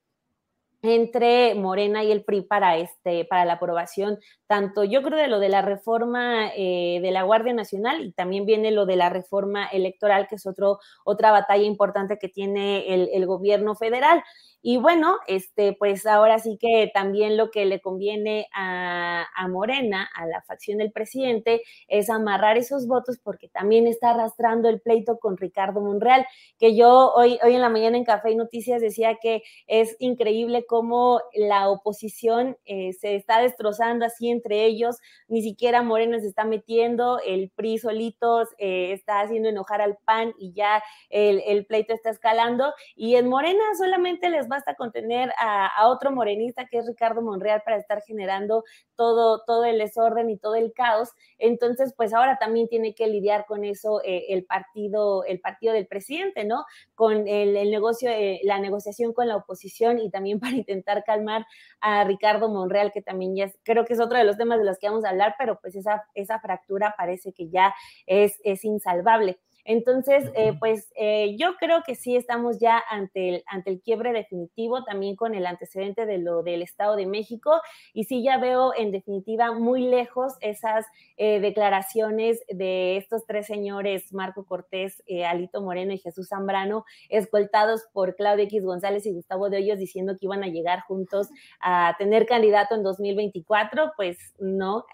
[0.82, 5.40] entre Morena y el PRI para, este, para la aprobación tanto yo creo de lo
[5.40, 9.66] de la reforma eh, de la Guardia Nacional y también viene lo de la reforma
[9.66, 14.24] electoral, que es otro, otra batalla importante que tiene el, gobierno federal.
[14.62, 20.26] Y bueno, este, pues ahora sí que también lo que le conviene a, Morena, a
[20.26, 25.36] la facción del presidente, es amarrar esos votos porque también está arrastrando el pleito con
[25.36, 26.26] Ricardo Monreal,
[26.58, 30.64] que yo hoy, hoy en la mañana en Café y Noticias decía que es increíble
[30.66, 34.96] cómo la oposición eh, se está destrozando así entre ellos,
[35.28, 40.34] ni siquiera Morena se está metiendo, el PRI solitos eh, está haciendo enojar al PAN
[40.38, 45.32] y ya el, el pleito está escalando, y en Morena solamente les basta con tener
[45.38, 48.64] a, otro morenista que es Ricardo Monreal para estar generando
[48.96, 51.10] todo, todo el desorden y todo el caos.
[51.38, 55.86] Entonces, pues ahora también tiene que lidiar con eso eh, el partido, el partido del
[55.86, 56.64] presidente, ¿no?
[56.94, 61.46] Con el, negocio, eh, la negociación con la oposición y también para intentar calmar
[61.80, 64.78] a Ricardo Monreal, que también ya creo que es otro de los temas de los
[64.78, 67.74] que vamos a hablar, pero pues esa, esa fractura parece que ya
[68.06, 69.38] es, es insalvable.
[69.68, 74.14] Entonces, eh, pues eh, yo creo que sí estamos ya ante el, ante el quiebre
[74.14, 77.60] definitivo, también con el antecedente de lo del Estado de México,
[77.92, 80.86] y sí ya veo en definitiva muy lejos esas
[81.18, 88.16] eh, declaraciones de estos tres señores, Marco Cortés, Alito Moreno y Jesús Zambrano, escoltados por
[88.16, 91.28] Claudia X González y Gustavo de Hoyos diciendo que iban a llegar juntos
[91.60, 94.86] a tener candidato en 2024, pues no,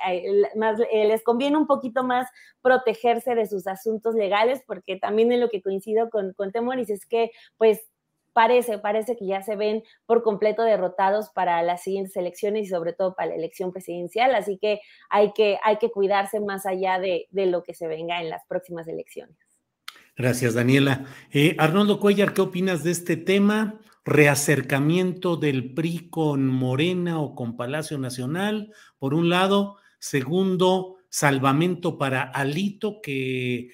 [0.56, 2.26] más, les conviene un poquito más
[2.60, 7.06] protegerse de sus asuntos legales porque también en lo que coincido con, con Temoris es
[7.06, 7.80] que pues
[8.34, 12.92] parece, parece que ya se ven por completo derrotados para las siguientes elecciones y sobre
[12.92, 17.26] todo para la elección presidencial, así que hay que, hay que cuidarse más allá de,
[17.30, 19.36] de lo que se venga en las próximas elecciones.
[20.16, 21.06] Gracias, Daniela.
[21.32, 23.80] Eh, Arnoldo Cuellar, ¿qué opinas de este tema?
[24.04, 29.76] Reacercamiento del PRI con Morena o con Palacio Nacional, por un lado.
[29.98, 33.70] Segundo, salvamento para Alito, que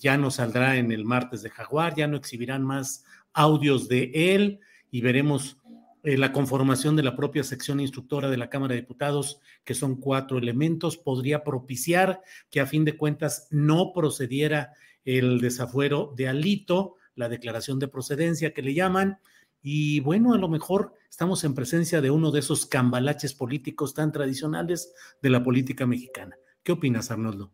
[0.00, 4.60] ya no saldrá en el martes de Jaguar, ya no exhibirán más audios de él
[4.90, 5.58] y veremos
[6.02, 9.96] eh, la conformación de la propia sección instructora de la Cámara de Diputados, que son
[9.96, 14.72] cuatro elementos, podría propiciar que a fin de cuentas no procediera
[15.04, 19.18] el desafuero de Alito, la declaración de procedencia que le llaman,
[19.60, 24.10] y bueno, a lo mejor estamos en presencia de uno de esos cambalaches políticos tan
[24.10, 26.34] tradicionales de la política mexicana.
[26.68, 27.50] ¿Qué opinas, Arnoldo?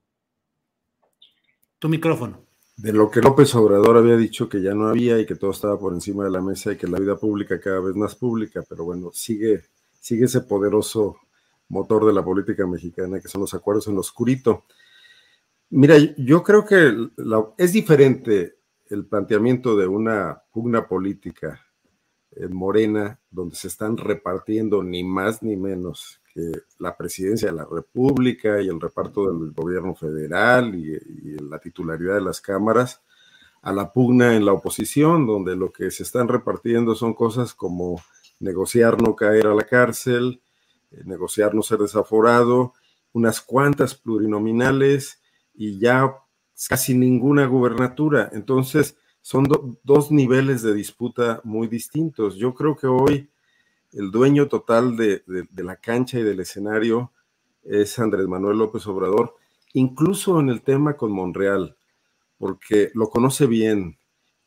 [1.79, 2.49] Tu micrófono.
[2.77, 5.79] De lo que López Obrador había dicho que ya no había y que todo estaba
[5.79, 8.83] por encima de la mesa y que la vida pública cada vez más pública, pero
[8.83, 9.67] bueno, sigue,
[10.01, 11.15] sigue ese poderoso
[11.69, 14.65] motor de la política mexicana que son los acuerdos en lo oscurito.
[15.71, 16.93] Mira, yo creo que
[17.57, 21.65] es diferente el planteamiento de una pugna política
[22.33, 26.21] en Morena, donde se están repartiendo ni más ni menos
[26.79, 30.99] la presidencia de la República y el reparto del gobierno federal y,
[31.49, 33.03] la titularidad de las cámaras
[33.63, 38.01] a la pugna en la oposición, donde lo que se están repartiendo son cosas como
[38.41, 40.43] negociar no caer a la cárcel,
[40.91, 42.75] eh, negociar no ser desaforado,
[43.13, 45.21] unas cuantas plurinominales
[45.55, 46.15] y ya
[46.69, 48.29] casi ninguna gubernatura.
[48.33, 49.47] Entonces, son
[49.83, 52.37] dos niveles de disputa muy distintos.
[52.37, 53.31] Yo creo que hoy
[53.97, 55.23] el dueño total de,
[55.55, 57.13] la cancha y del escenario
[57.63, 59.37] es Andrés Manuel López Obrador,
[59.73, 61.77] incluso en el tema con Monreal,
[62.39, 63.99] porque lo conoce bien.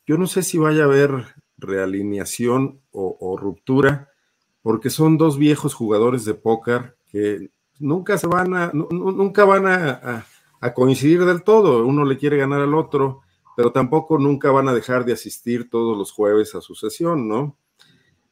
[0.06, 1.26] Yo no sé si vaya a haber
[1.58, 4.10] realineación o, ruptura,
[4.62, 10.26] porque son dos viejos jugadores de póker que nunca se van a, nunca van a,
[10.76, 11.86] coincidir del todo.
[11.86, 13.22] Uno le quiere ganar al otro,
[13.56, 17.58] pero tampoco nunca van a dejar de asistir todos los jueves a su sesión, ¿no?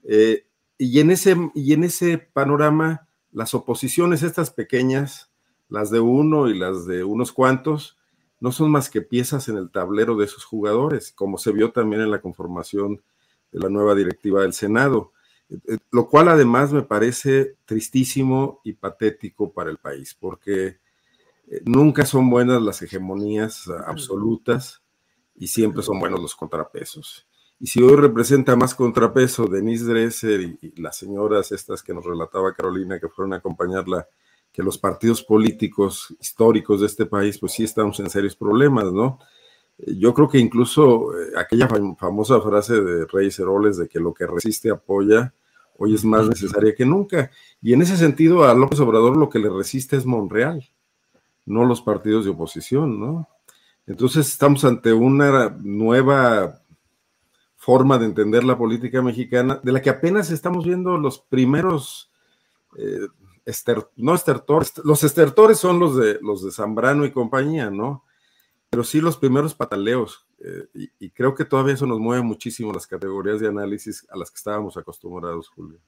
[0.04, 0.46] Eh,
[0.78, 5.32] y en ese, y en ese panorama, las oposiciones, estas pequeñas,
[5.70, 7.98] las de uno y las de unos cuantos,
[8.40, 12.02] no son más que piezas en el tablero de esos jugadores, como se vio también
[12.02, 13.02] en la conformación
[13.52, 15.14] de la nueva directiva del Senado,
[15.50, 20.80] eh, eh, lo cual además me parece tristísimo y patético para el país, porque
[21.48, 24.82] eh, nunca son buenas las hegemonías absolutas
[25.36, 27.28] y siempre son buenos los contrapesos.
[27.60, 32.54] Y si hoy representa más contrapeso Denise Dresser y, las señoras estas que nos relataba
[32.54, 34.08] Carolina que fueron a acompañarla,
[34.52, 39.20] que los partidos políticos históricos de este país, pues sí estamos en serios problemas, ¿no?
[39.78, 44.26] Yo creo que incluso eh, aquella famosa frase de Reyes Heroles de que lo que
[44.26, 45.34] resiste apoya,
[45.78, 47.32] hoy es más necesaria que nunca.
[47.62, 50.70] Y en ese sentido a López Obrador lo que le resiste es Monreal,
[51.46, 53.28] no los partidos de oposición, ¿no?
[53.88, 56.62] Entonces estamos ante una nueva
[57.66, 62.12] forma de entender la política mexicana, de la que apenas estamos viendo los primeros,
[62.78, 63.08] eh,
[63.96, 68.04] no estertores, los estertores son los de, los de Zambrano y compañía, ¿no?
[68.70, 72.86] Pero sí los primeros pataleos, eh, y, creo que todavía eso nos mueve muchísimo las
[72.86, 75.80] categorías de análisis a las que estábamos acostumbrados, Julio.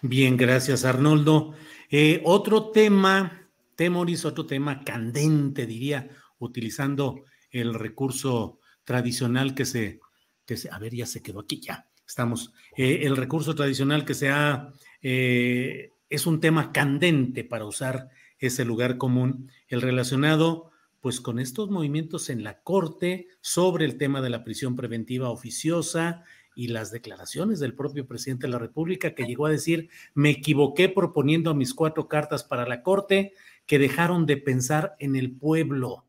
[0.00, 1.52] Bien, gracias Arnoldo.
[1.90, 3.46] Eh, otro tema,
[3.76, 10.00] Temoris, otro tema candente, diría, utilizando el recurso tradicional que se,
[10.48, 12.54] que a ver, ya se quedó aquí, ya estamos.
[12.76, 18.08] Eh, el recurso tradicional que se ha, eh, es un tema candente para usar
[18.38, 24.20] ese lugar común, el relacionado pues con estos movimientos en la Corte sobre el tema
[24.20, 26.24] de la prisión preventiva oficiosa
[26.56, 30.88] y las declaraciones del propio presidente de la República que llegó a decir, me equivoqué
[30.88, 33.32] proponiendo a mis cuatro cartas para la Corte
[33.66, 36.07] que dejaron de pensar en el pueblo.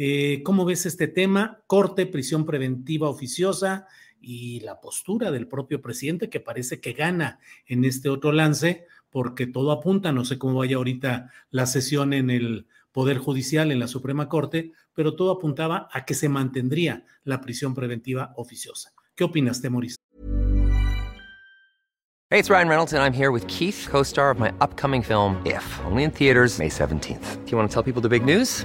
[0.00, 1.60] Eh, ¿Cómo ves este tema?
[1.66, 3.88] Corte, prisión preventiva oficiosa
[4.20, 9.48] y la postura del propio presidente que parece que gana en este otro lance porque
[9.48, 13.88] todo apunta, no sé cómo vaya ahorita la sesión en el Poder Judicial, en la
[13.88, 18.92] Suprema Corte, pero todo apuntaba a que se mantendría la prisión preventiva oficiosa.
[19.16, 19.96] ¿Qué opinas, Temoris?
[22.30, 25.64] Hey, it's Ryan Reynolds and I'm here with Keith, co-star of my upcoming film If,
[25.86, 27.44] only in theaters May 17th.
[27.44, 28.64] Do you want to tell people the big news?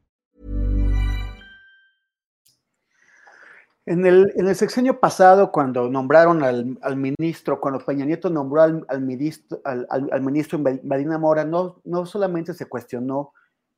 [3.85, 8.85] En el, en el sexenio pasado, cuando nombraron al, ministro, cuando Peña Nieto nombró al,
[8.89, 13.33] al ministro, al, al, ministro Marina Mora, no, no solamente se cuestionó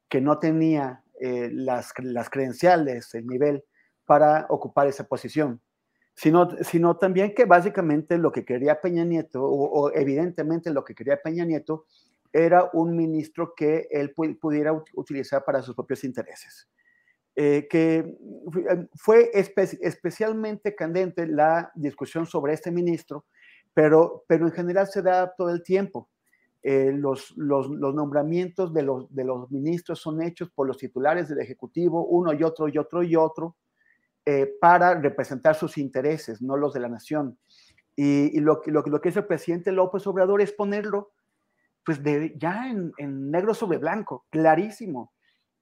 [0.10, 3.64] que no tenía eh, las, las, credenciales, el nivel
[4.06, 5.62] para ocupar esa posición,
[6.14, 10.96] sino, sino también que básicamente lo que quería Peña Nieto, o, o evidentemente lo que
[10.96, 11.86] quería Peña Nieto,
[12.34, 16.68] era un ministro que él pudiera utilizar para sus propios intereses.
[17.36, 23.26] Eh, que eh, fue especialmente candente la discusión sobre este ministro,
[23.74, 26.10] pero, pero en general se da todo el tiempo.
[26.62, 31.40] Eh, los, los, nombramientos de los, de los ministros son hechos por los titulares del
[31.40, 33.58] Ejecutivo, uno y otro y otro y otro,
[34.62, 37.38] para representar sus intereses, no los de la nación.
[37.94, 41.12] Y, y lo, lo, lo, que es el presidente López Obrador es ponerlo
[41.84, 42.94] pues de, ya en
[43.32, 45.13] negro sobre blanco, clarísimo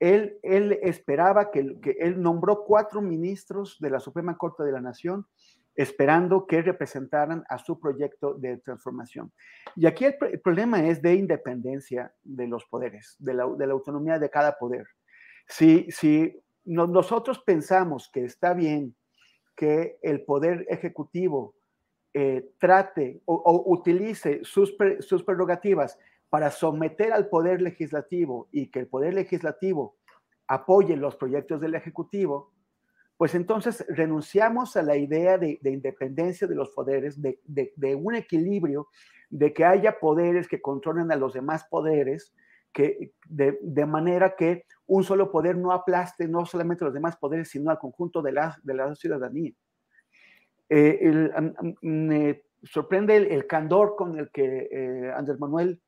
[0.02, 5.28] él, esperaba que, él nombró cuatro ministros de la Suprema Corte de la Nación,
[5.76, 9.32] esperando que representaran a su proyecto de transformación.
[9.76, 14.58] Y aquí el, problema es de independencia de los poderes, de la, autonomía de cada
[14.58, 14.88] poder.
[15.48, 16.36] Si, si
[16.66, 18.96] no, nosotros pensamos que está bien
[19.56, 21.54] que el poder ejecutivo
[22.14, 24.74] eh, trate o, utilice sus
[25.24, 26.00] prerrogativas
[26.32, 29.98] para someter al poder legislativo y que el poder legislativo
[30.48, 32.54] apoye los proyectos del Ejecutivo,
[33.18, 38.88] pues entonces renunciamos a la idea de, de independencia de los poderes, de, un equilibrio,
[39.30, 42.34] de que haya poderes que controlen a los demás poderes,
[42.72, 47.50] que, de, manera que un solo poder no aplaste no solamente a los demás poderes,
[47.50, 48.58] sino al conjunto de la,
[48.96, 49.52] ciudadanía.
[50.70, 51.30] Eh,
[51.82, 55.82] me sorprende el, el, candor con el que eh, Andrés Manuel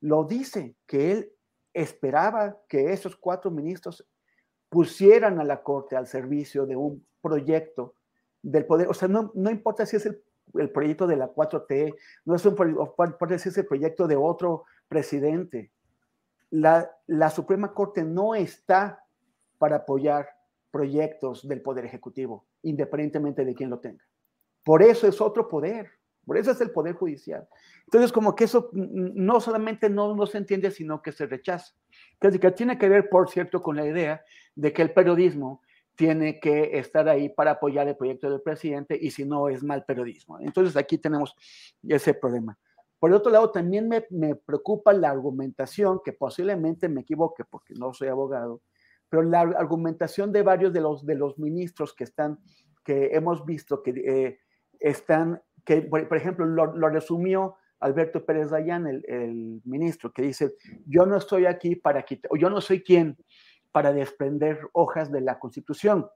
[0.00, 1.32] lo dice, que él
[1.72, 4.06] esperaba que esos cuatro ministros
[4.68, 7.94] pusieran a la Corte al servicio de un proyecto
[8.42, 8.88] del poder.
[8.88, 10.22] O sea, no, no importa si es el,
[10.54, 12.56] el, proyecto de la 4T, no es un,
[13.06, 15.72] importa si es el proyecto de otro presidente.
[16.50, 19.04] La, la Suprema Corte no está
[19.58, 20.28] para apoyar
[20.70, 24.04] proyectos del Poder Ejecutivo, independientemente de quién lo tenga.
[24.62, 25.90] Por eso es otro poder.
[26.26, 27.48] Por eso es el Poder Judicial.
[27.84, 31.74] Entonces, como que eso no solamente no, no se entiende, sino que se rechaza.
[32.56, 34.24] Tiene que ver, por cierto, con la idea
[34.54, 35.62] de que el periodismo
[35.94, 39.84] tiene que estar ahí para apoyar el proyecto del presidente y si no es mal
[39.84, 40.38] periodismo.
[40.40, 41.34] Entonces, aquí tenemos
[41.82, 42.58] ese problema.
[42.98, 47.94] Por otro lado, también me, me preocupa la argumentación, que posiblemente me equivoque porque no
[47.94, 48.62] soy abogado,
[49.08, 52.38] pero la argumentación de varios de los, de los ministros que están,
[52.84, 54.38] que hemos visto que eh,
[54.80, 60.54] están, que por, ejemplo lo, resumió Alberto Pérez Dayán, el, ministro, que dice,
[60.86, 63.18] yo no estoy aquí para quitar, o yo no soy quien
[63.72, 66.06] para desprender hojas de la Constitución.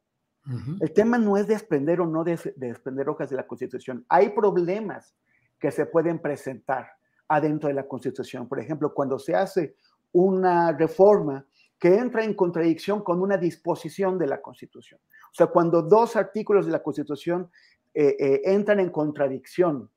[0.80, 4.07] El tema no es desprender o no desprender hojas de la Constitución.
[4.09, 5.14] Hay problemas
[5.59, 6.88] que se pueden presentar
[7.28, 8.48] adentro de la Constitución.
[8.48, 9.76] Por ejemplo, cuando se hace
[10.12, 11.44] una reforma
[11.78, 15.01] que entra en contradicción con una disposición de la Constitución.
[15.30, 17.51] O sea, cuando dos artículos de la Constitución
[17.95, 19.91] eh, eh, entran en contradicción,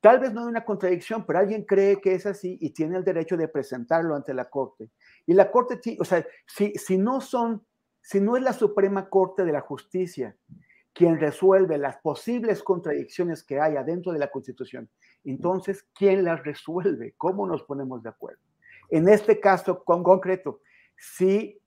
[0.00, 3.04] tal vez no hay una contradicción, pero alguien cree que es así y tiene el
[3.04, 4.90] derecho de presentarlo ante la Corte.
[5.26, 7.64] Y la Corte, o sea, si, si no son,
[8.00, 10.36] si no es la Suprema Corte de la Justicia
[10.92, 14.88] quien resuelve las posibles contradicciones que hay adentro de la Constitución,
[15.24, 17.14] entonces, ¿quién las resuelve?
[17.16, 18.40] ¿Cómo nos ponemos de acuerdo?
[18.90, 20.60] En este caso con concreto,
[20.96, 21.60] si,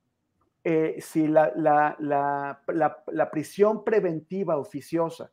[0.63, 5.31] eh, si la, la, prisión preventiva oficiosa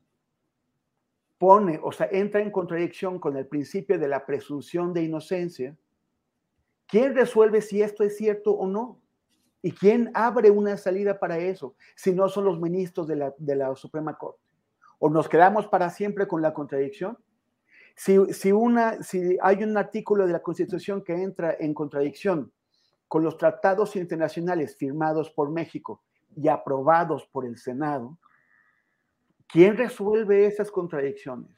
[1.38, 5.76] pone, o sea, entra en contradicción con el principio de la presunción de inocencia,
[6.86, 9.00] ¿quién resuelve si esto es cierto o no?
[9.62, 13.56] ¿Y quién abre una salida para eso si no son los ministros de la, de
[13.56, 14.40] la Suprema Corte?
[14.98, 17.18] ¿O nos quedamos para siempre con la contradicción?
[17.96, 22.52] Si, si, una, si hay un artículo de la Constitución que entra en contradicción
[23.08, 26.02] con los tratados internacionales firmados por México
[26.36, 28.18] y aprobados por el Senado,
[29.48, 31.50] ¿quién resuelve esas contradicciones?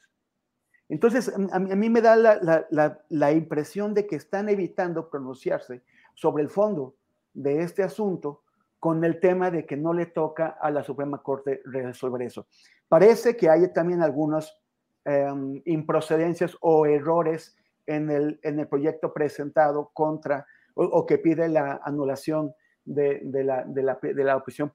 [0.89, 5.83] Entonces, a mí, me da la, impresión de que están evitando pronunciarse
[6.15, 6.95] sobre el fondo
[7.35, 8.43] de este asunto
[8.79, 12.47] con el tema de que no le toca a la Suprema Corte resolver eso.
[12.89, 14.57] Parece que hay también algunas
[15.05, 17.57] em, improcedencias o errores
[17.87, 22.55] en el, en el proyecto presentado contra o, que pide la anulación
[22.87, 24.73] de, la, de, la, de la opción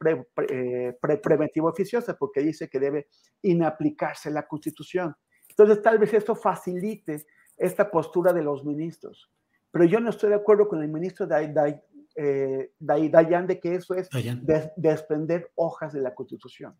[0.49, 3.07] eh, preventiva oficiosa, porque dice que debe
[3.41, 5.15] inaplicarse la Constitución.
[5.49, 7.25] Entonces, tal vez esto facilite
[7.57, 9.31] esta postura de los ministros.
[9.71, 11.55] Pero yo no estoy de acuerdo con el ministro Dayan
[12.15, 14.09] eh, de que eso es
[14.75, 16.75] desprender hojas de la Constitución.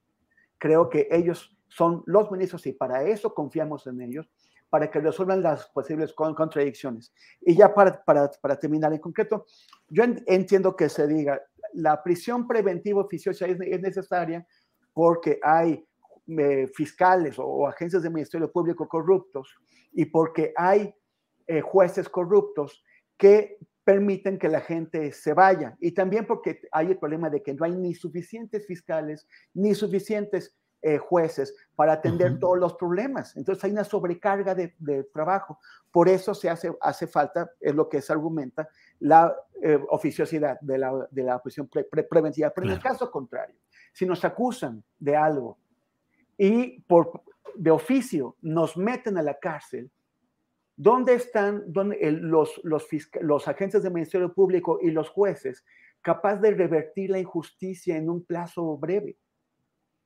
[0.57, 4.29] Creo que ellos son los ministros y para eso confiamos en ellos
[4.71, 7.13] para que resuelvan las posibles contradicciones.
[7.41, 9.45] Y ya para, para, terminar en concreto,
[9.89, 11.41] yo entiendo que se diga,
[11.73, 14.47] la prisión preventiva oficiosa es, es necesaria
[14.93, 15.85] porque hay
[16.27, 19.53] eh, fiscales o, agencias del Ministerio Público corruptos
[19.91, 20.95] y porque hay
[21.47, 22.81] eh, jueces corruptos
[23.17, 25.75] que permiten que la gente se vaya.
[25.81, 30.55] Y también porque hay el problema de que no hay ni suficientes fiscales ni suficientes
[30.83, 33.37] eh, jueces para atender todos los problemas.
[33.37, 34.73] Entonces hay una sobrecarga de,
[35.13, 35.59] trabajo.
[35.91, 38.67] Por eso se hace, hace falta, es lo que se argumenta,
[38.99, 41.69] la eh, oficiosidad de la, de la prisión
[42.09, 42.49] preventiva.
[42.49, 43.55] Pero en el caso contrario,
[43.93, 45.59] si nos acusan de algo
[46.35, 47.21] y por,
[47.55, 49.91] de oficio nos meten a la cárcel,
[50.75, 52.87] ¿dónde están los, los,
[53.21, 55.63] los agentes del Ministerio Público y los jueces
[56.01, 59.17] capaz de revertir la injusticia en un plazo breve?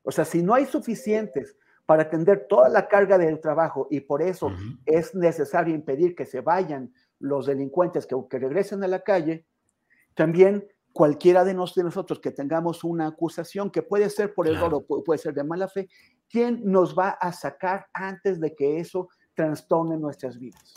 [0.06, 4.22] O sea, si no hay suficientes para atender toda la carga del trabajo y por
[4.22, 4.51] eso
[4.86, 9.45] es necesario impedir que se vayan los delincuentes que, que regresen a la calle,
[10.16, 15.18] también cualquiera de, nosotros que tengamos una acusación, que puede ser por error o puede
[15.18, 15.89] ser de mala fe,
[16.30, 20.74] ¿quién nos va a sacar antes de que eso trastorne nuestras vidas?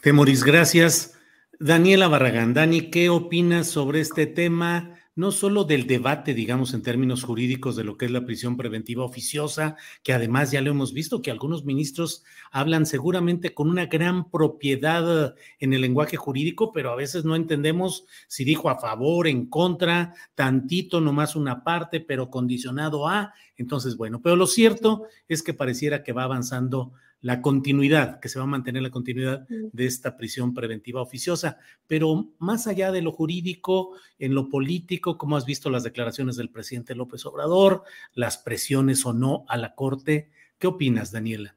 [0.00, 1.18] Temoris, gracias.
[1.58, 4.94] Daniela Barragán, Dani, ¿qué opinas sobre este tema?
[5.16, 9.02] No solo del debate, digamos, en términos jurídicos de lo que es la prisión preventiva
[9.02, 14.30] oficiosa, que además ya lo hemos visto, que algunos ministros hablan seguramente con una gran
[14.30, 19.46] propiedad en el lenguaje jurídico, pero a veces no entendemos si dijo a favor, en
[19.46, 23.32] contra, tantito, nomás una parte, pero condicionado a.
[23.56, 28.38] Entonces, bueno, pero lo cierto es que pareciera que va avanzando la continuidad, que se
[28.38, 31.58] va a mantener la continuidad de esta prisión preventiva oficiosa.
[31.86, 36.50] Pero más allá de lo jurídico, en lo político, ¿cómo has visto las declaraciones del
[36.50, 37.82] presidente López Obrador,
[38.14, 40.30] las presiones o no a la Corte?
[40.58, 41.56] ¿Qué opinas, Daniela?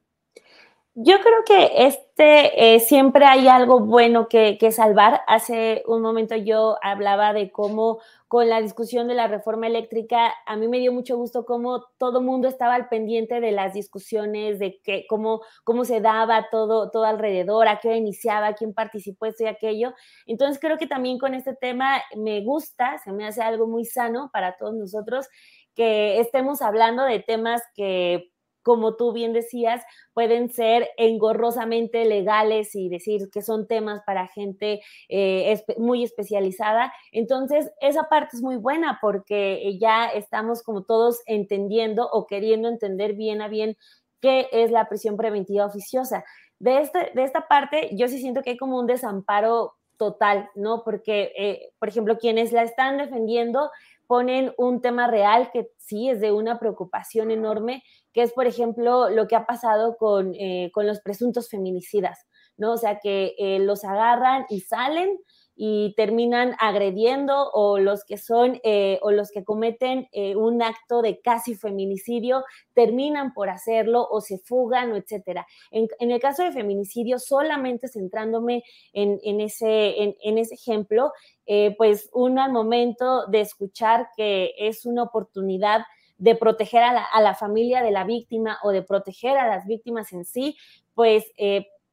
[0.96, 5.22] Yo creo que este eh, siempre hay algo bueno que, salvar.
[5.28, 8.00] Hace un momento yo hablaba de cómo
[8.30, 12.22] con la discusión de la reforma eléctrica, a mí me dio mucho gusto cómo todo
[12.22, 17.06] mundo estaba al pendiente de las discusiones, de que, cómo, cómo se daba todo, todo
[17.06, 19.96] alrededor, a qué hora iniciaba, quién participó, esto y aquello.
[20.28, 24.30] Entonces creo que también con este tema me gusta, se me hace algo muy sano
[24.32, 25.28] para todos nosotros
[25.74, 28.32] que estemos hablando de temas que
[28.70, 34.82] como tú bien decías, pueden ser engorrosamente legales y decir que son temas para gente
[35.08, 36.94] eh, muy especializada.
[37.12, 43.16] Entonces, esa parte es muy buena porque ya estamos como todos entendiendo o queriendo entender
[43.16, 43.76] bien a bien
[44.22, 46.24] qué es la prisión preventiva oficiosa.
[46.60, 50.84] De, este, de esta parte, yo sí siento que hay como un desamparo total, ¿no?
[50.84, 53.72] Porque, eh, por ejemplo, quienes la están defendiendo
[54.10, 59.08] ponen un tema real que sí es de una preocupación enorme, que es, por ejemplo,
[59.12, 62.18] lo que ha pasado con, eh, con los presuntos feminicidas,
[62.58, 62.74] ¿no?
[62.74, 65.20] O sea, que eh, los agarran y salen
[65.62, 71.02] y terminan agrediendo o los que son eh, o los que cometen eh, un acto
[71.02, 75.46] de casi feminicidio terminan por hacerlo o se fugan o etcétera.
[75.72, 81.12] En, el caso de feminicidio, solamente centrándome en, ese, en, ese ejemplo,
[81.46, 85.82] eh, pues uno al momento de escuchar que es una oportunidad
[86.18, 89.66] de proteger a la, a la, familia de la víctima o de proteger a las
[89.68, 90.56] víctimas en sí,
[90.94, 91.26] pues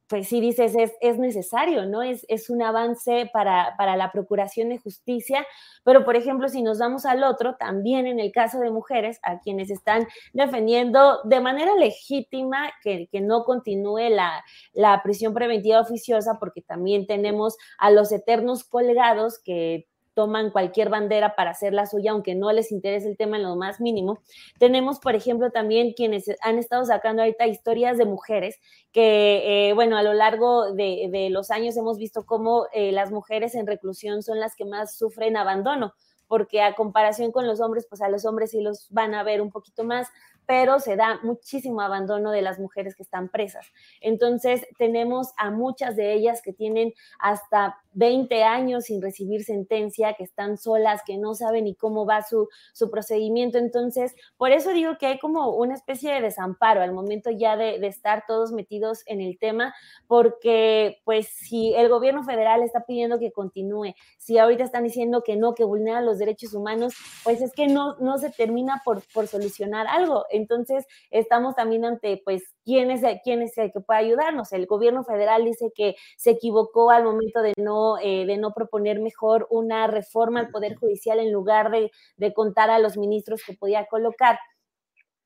[0.09, 2.03] pues sí dices, es, es necesario, ¿no?
[2.03, 5.45] Es, es un avance para, para, la procuración de justicia,
[5.85, 9.41] pero por ejemplo, si nos vamos al otro, también en el caso de mujeres, a
[9.41, 16.39] quienes están defendiendo de manera legítima que, que no continúe la, la prisión preventiva oficiosa,
[16.39, 22.13] porque también tenemos a los eternos colgados que toman cualquier bandera para hacer la suya,
[22.13, 24.19] aunque no les interese el tema en lo más mínimo.
[24.59, 28.59] Tenemos, por ejemplo, también quienes han estado sacando ahorita historias de mujeres
[28.93, 33.55] que, eh, bueno, a lo largo de, los años hemos visto cómo eh, las mujeres
[33.55, 35.93] en reclusión son las que más sufren abandono
[36.29, 39.41] porque a comparación con los hombres, pues a los hombres sí los van a ver
[39.41, 40.09] un poquito más,
[40.47, 43.67] pero se da muchísimo abandono de las mujeres que están presas.
[44.01, 50.25] Entonces, tenemos a muchas de ellas que tienen hasta 20 años sin recibir sentencia, que
[50.25, 53.59] están solas, que no saben ni cómo va su, su procedimiento.
[53.59, 57.87] Entonces, por eso digo que hay como una especie de desamparo al momento ya de,
[57.87, 59.75] estar todos metidos en el tema,
[60.07, 65.37] porque pues si el gobierno federal está pidiendo que continúe, si ahorita están diciendo que
[65.37, 66.95] no, que vulnera los derechos humanos,
[67.25, 70.27] pues es que no, no se termina por, por solucionar algo.
[70.31, 74.53] Entonces, estamos también ante, pues, ¿quién es, quién es el que puede ayudarnos?
[74.53, 79.01] El gobierno federal dice que se equivocó al momento de no, eh, de no proponer
[79.01, 83.55] mejor una reforma al Poder Judicial en lugar de, de contar a los ministros que
[83.55, 84.39] podía colocar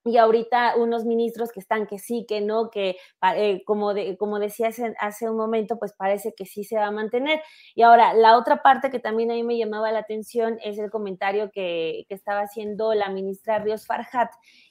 [0.04, 2.96] y ahorita unos ministros que están que sí, que no, que
[3.36, 6.90] eh, como, de, como decía hace, un momento, pues parece que sí se va a
[6.90, 7.40] mantener.
[7.74, 10.90] Y ahora, la otra parte que también a mí me llamaba la atención es el
[10.90, 14.30] comentario que, que estaba haciendo la ministra Ríos Farhat,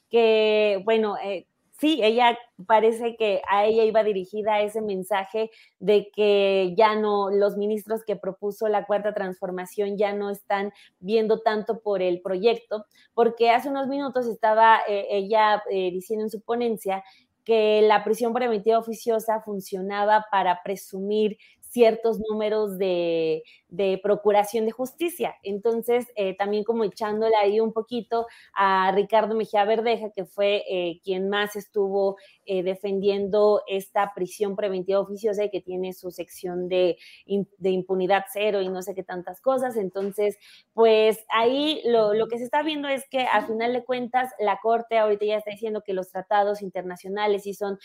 [0.09, 1.45] que, bueno, eh,
[1.79, 5.49] sí, ella parece que a ella iba dirigida ese mensaje
[5.79, 11.41] de que ya no, los ministros que propuso la cuarta transformación ya no están viendo
[11.41, 16.41] tanto por el proyecto, porque hace unos minutos estaba eh, ella eh, diciendo en su
[16.41, 17.03] ponencia
[17.45, 21.37] que la prisión preventiva oficiosa funcionaba para presumir
[21.69, 25.35] ciertos números de, de procuración de justicia.
[25.43, 30.99] Entonces, eh, también como echándole ahí un poquito a Ricardo Mejía Verdeja, que fue eh,
[31.03, 36.97] quien más estuvo eh, defendiendo esta prisión preventiva oficiosa y que tiene su sección de,
[37.25, 39.77] impunidad cero y no sé qué tantas cosas.
[39.77, 40.37] Entonces,
[40.73, 44.59] pues ahí lo, lo, que se está viendo es que a final de cuentas la
[44.61, 47.77] Corte ahorita ya está diciendo que los tratados internacionales sí son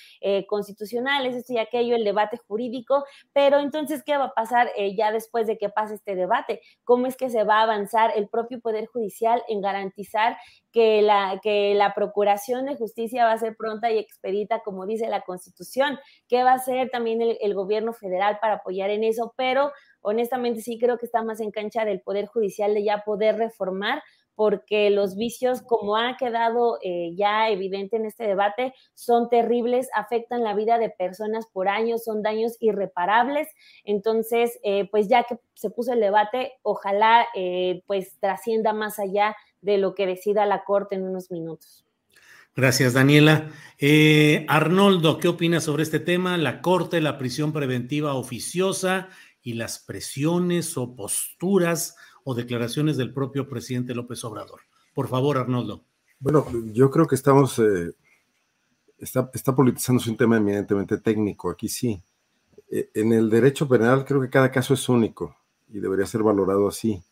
[0.48, 5.46] constitucionales, esto y aquello, el debate jurídico, pero entonces, ¿qué va a pasar ya después
[5.46, 8.86] de que pase este debate, cómo es que se va a avanzar el propio Poder
[8.86, 10.36] Judicial en garantizar
[10.72, 15.08] que la, que la procuración de justicia va a ser pronta y expedita, como dice
[15.08, 15.98] la Constitución,
[16.28, 20.60] qué va a hacer también el, el gobierno federal para apoyar en eso, pero honestamente
[20.60, 24.02] sí creo que está más en cancha del Poder Judicial de ya poder reformar
[24.34, 30.42] porque los vicios, como ha quedado eh, ya evidente en este debate, son terribles, afectan
[30.42, 33.48] la vida de personas por años, son daños irreparables.
[33.84, 39.36] Entonces, eh, pues ya que se puso el debate, ojalá eh, pues trascienda más allá
[39.60, 41.86] de lo que decida la Corte en unos minutos.
[42.56, 43.50] Gracias, Daniela.
[44.46, 46.36] Arnoldo, ¿qué opinas sobre este tema?
[46.36, 49.08] La Corte, la prisión preventiva oficiosa
[49.42, 54.60] y las presiones o posturas o declaraciones del propio presidente López Obrador.
[54.94, 55.84] Por favor, Arnoldo.
[56.18, 57.92] Bueno, yo creo que estamos, eh,
[58.98, 62.02] está, politizándose un tema eminentemente técnico, aquí sí.
[62.70, 65.36] Eh, en el derecho penal creo que cada caso es único
[65.68, 67.02] y debería ser valorado así.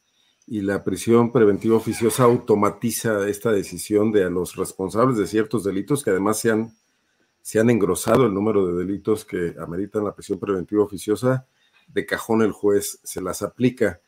[0.47, 6.03] Y la prisión preventiva oficiosa automatiza esta decisión de a los responsables de ciertos delitos
[6.03, 6.73] que además se han,
[7.43, 11.47] se han engrosado el número de delitos que ameritan la prisión preventiva oficiosa,
[11.89, 14.01] de cajón el juez se las aplica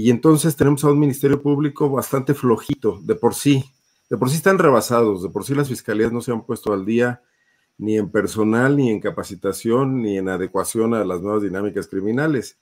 [0.00, 3.64] y entonces tenemos a un Ministerio Público bastante flojito de por sí,
[4.08, 6.86] de por sí están rebasados, de por sí las fiscalías no se han puesto al
[6.86, 7.20] día
[7.78, 12.60] ni en personal, ni en capacitación, ni en adecuación a las nuevas dinámicas criminales.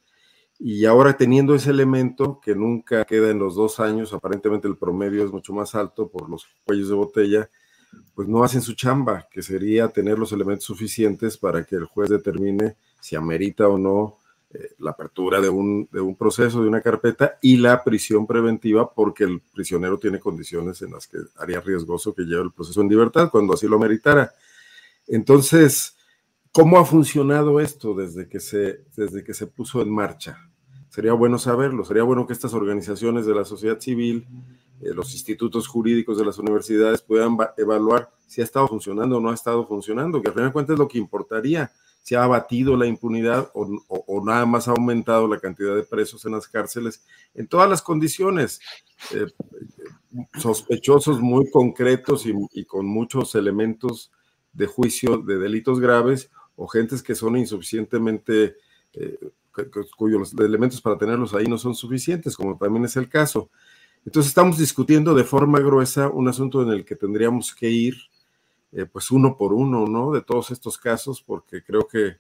[0.59, 5.22] Y ahora teniendo ese elemento que nunca queda en los dos años, aparentemente el promedio
[5.22, 7.51] es mucho más alto por los cuellos de botella,
[8.14, 12.09] pues no hacen su chamba, que sería tener los elementos suficientes para que el juez
[12.09, 14.16] determine si amerita o no
[14.78, 19.24] la apertura de un, de un proceso, de una carpeta y la prisión preventiva, porque
[19.24, 23.30] el prisionero tiene condiciones en las que haría riesgoso que lleve el proceso en libertad
[23.30, 24.32] cuando así lo meritara.
[25.07, 25.96] Entonces,
[26.52, 30.50] ¿cómo ha funcionado esto desde que se, desde que se puso en marcha?
[30.88, 34.26] Sería bueno saberlo, sería bueno que estas organizaciones de la sociedad civil,
[34.80, 39.30] eh, los institutos jurídicos de las universidades puedan evaluar si ha estado funcionando o no
[39.30, 41.70] ha estado funcionando, que al final de cuentas es lo que importaría,
[42.02, 43.66] si ha abatido la impunidad o,
[44.24, 47.04] nada más ha aumentado la cantidad de presos en las cárceles
[47.34, 48.60] en todas las condiciones,
[49.12, 49.26] eh,
[50.38, 54.10] sospechosos muy concretos y con muchos elementos
[54.52, 58.56] de juicio de delitos graves o gentes que son insuficientemente,
[58.94, 59.18] eh,
[59.96, 63.50] cuyos elementos para tenerlos ahí no son suficientes, como también es el caso.
[64.04, 67.94] Entonces estamos discutiendo de forma gruesa un asunto en el que tendríamos que ir,
[68.72, 70.12] eh, pues uno por uno, ¿no?
[70.12, 72.16] De todos estos casos, porque creo que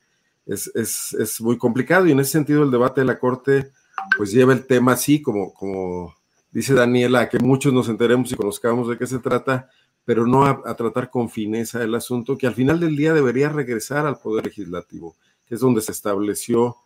[0.46, 3.72] es, es, es, muy complicado y en ese sentido el debate de la Corte,
[4.16, 6.14] pues lleva el tema así, como, como
[6.52, 9.68] dice Daniela, a que muchos nos enteremos y conozcamos de qué se trata,
[10.04, 14.06] pero no a, tratar con fineza el asunto, que al final del día debería regresar
[14.06, 15.16] al Poder Legislativo,
[15.46, 16.76] que es donde se estableció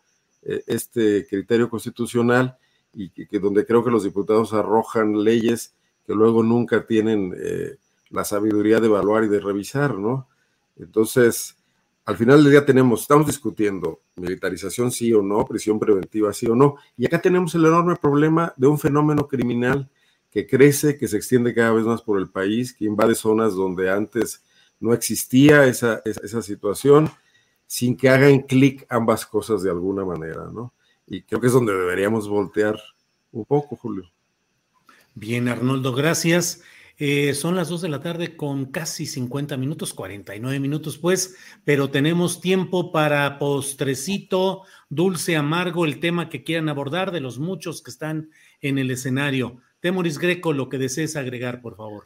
[0.41, 2.57] eh, este criterio constitucional
[2.93, 7.77] y que, donde creo que los diputados arrojan leyes que luego nunca tienen eh,
[8.09, 10.27] la sabiduría de evaluar y de revisar, ¿no?
[10.77, 11.60] Entonces,
[12.05, 16.55] al final del día tenemos, estamos discutiendo militarización sí o no, prisión preventiva sí o
[16.55, 19.89] no, y acá tenemos el enorme problema de un fenómeno criminal
[20.31, 23.91] que crece, que se extiende cada vez más por el país, que invade zonas donde
[23.91, 24.43] antes
[24.79, 27.09] no existía esa, esa, situación,
[27.67, 30.73] sin que hagan clic ambas cosas de alguna manera, ¿no?
[31.05, 32.79] Y creo que es donde deberíamos voltear
[33.31, 34.09] un poco, Julio.
[35.13, 36.63] Bien, Arnoldo, gracias.
[37.03, 41.35] Eh, son las 2 de la tarde con casi 50 minutos, 49 minutos pues,
[41.65, 47.81] pero tenemos tiempo para postrecito, dulce, amargo, el tema que quieran abordar de los muchos
[47.81, 48.29] que están
[48.61, 49.57] en el escenario.
[49.79, 52.03] Temoris Greco, lo que desees agregar, por favor.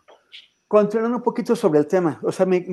[0.65, 2.65] Continuando un poquito sobre el tema, o sea, me,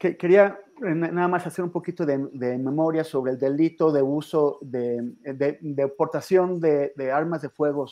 [0.00, 2.18] quería nada más hacer un poquito de,
[2.58, 7.86] memoria sobre el delito de uso de, de, portación de, armas de fuego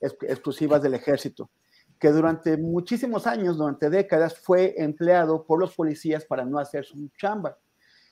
[0.00, 1.50] exclusivas del ejército,
[1.98, 7.08] que durante muchísimos años, durante décadas, fue empleado por los policías para no hacer su
[7.16, 7.58] chamba.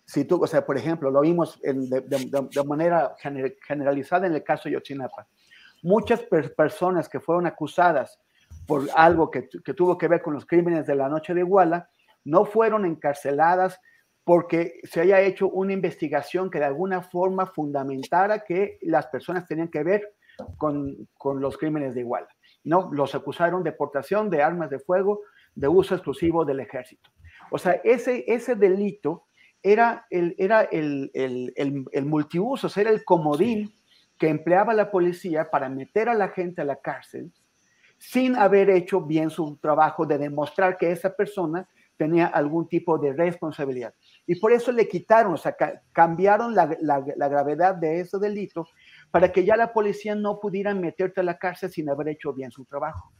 [0.04, 3.14] Si tú, o sea, por ejemplo, lo vimos de, manera
[3.66, 5.26] generalizada en el caso de Yotzinapa
[5.82, 6.20] muchas
[6.56, 8.18] personas que fueron acusadas
[8.66, 11.88] por algo que, tuvo que ver con los crímenes de la noche de Iguala,
[12.24, 13.80] no fueron encarceladas
[14.24, 19.68] porque se haya hecho una investigación que de alguna forma fundamentara que las personas tenían
[19.68, 20.14] que ver
[20.56, 21.06] con,
[21.40, 22.28] los crímenes de Iguala.
[22.66, 25.20] No, los acusaron de portación de armas de fuego
[25.54, 27.10] de uso exclusivo del ejército.
[27.50, 29.24] O sea, ese, ese delito
[29.62, 31.52] era el, era el, el,
[31.92, 33.72] el, multiuso, era el comodín
[34.18, 37.32] que empleaba la policía para meter a la gente a la cárcel
[37.98, 43.12] sin haber hecho bien su trabajo de demostrar que esa persona tenía algún tipo de
[43.12, 43.94] responsabilidad.
[44.26, 45.56] Y por eso le quitaron, o sea,
[45.92, 48.68] cambiaron la, la, gravedad de ese delito
[49.10, 52.50] para que ya la policía no pudiera meterte a la cárcel sin haber hecho bien
[52.50, 53.12] su trabajo.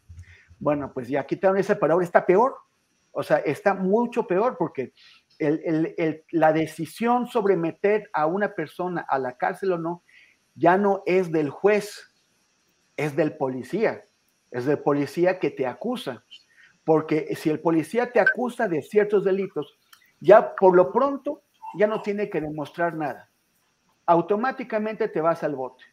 [0.59, 2.57] Bueno, pues ya quitaron ese, pero ahora está peor.
[3.12, 4.93] O sea, está mucho peor porque
[6.30, 10.03] la decisión sobre meter a una persona a la cárcel o no
[10.55, 12.11] ya no es del juez,
[12.97, 14.07] es del policía,
[14.51, 16.24] es del policía que te acusa.
[16.84, 19.78] Porque si el policía te acusa de ciertos delitos,
[20.20, 21.43] ya por lo pronto
[21.78, 23.30] ya no tiene que demostrar nada.
[24.07, 25.84] Automáticamente te vas al bote.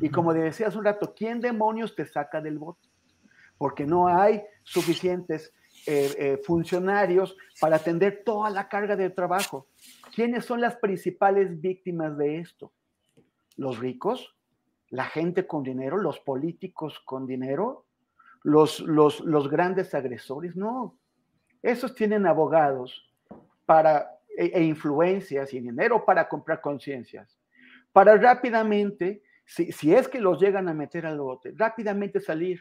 [0.00, 2.88] Y como decía hace un rato, ¿quién demonios te saca del bote?
[3.56, 5.52] Porque no hay suficientes
[5.86, 9.68] eh, eh, funcionarios para atender toda la carga de trabajo.
[10.14, 12.72] ¿Quiénes son las principales víctimas de esto?
[13.56, 14.36] los ricos,
[14.90, 17.86] la gente con dinero, los políticos con dinero,
[18.42, 20.54] los, los, los grandes agresores.
[20.56, 20.98] No,
[21.62, 23.10] esos tienen abogados
[23.64, 27.38] para, e, e influencias y dinero para comprar conciencias,
[27.92, 32.60] para rápidamente, si, si, es que los llegan a meter al bote, rápidamente salir.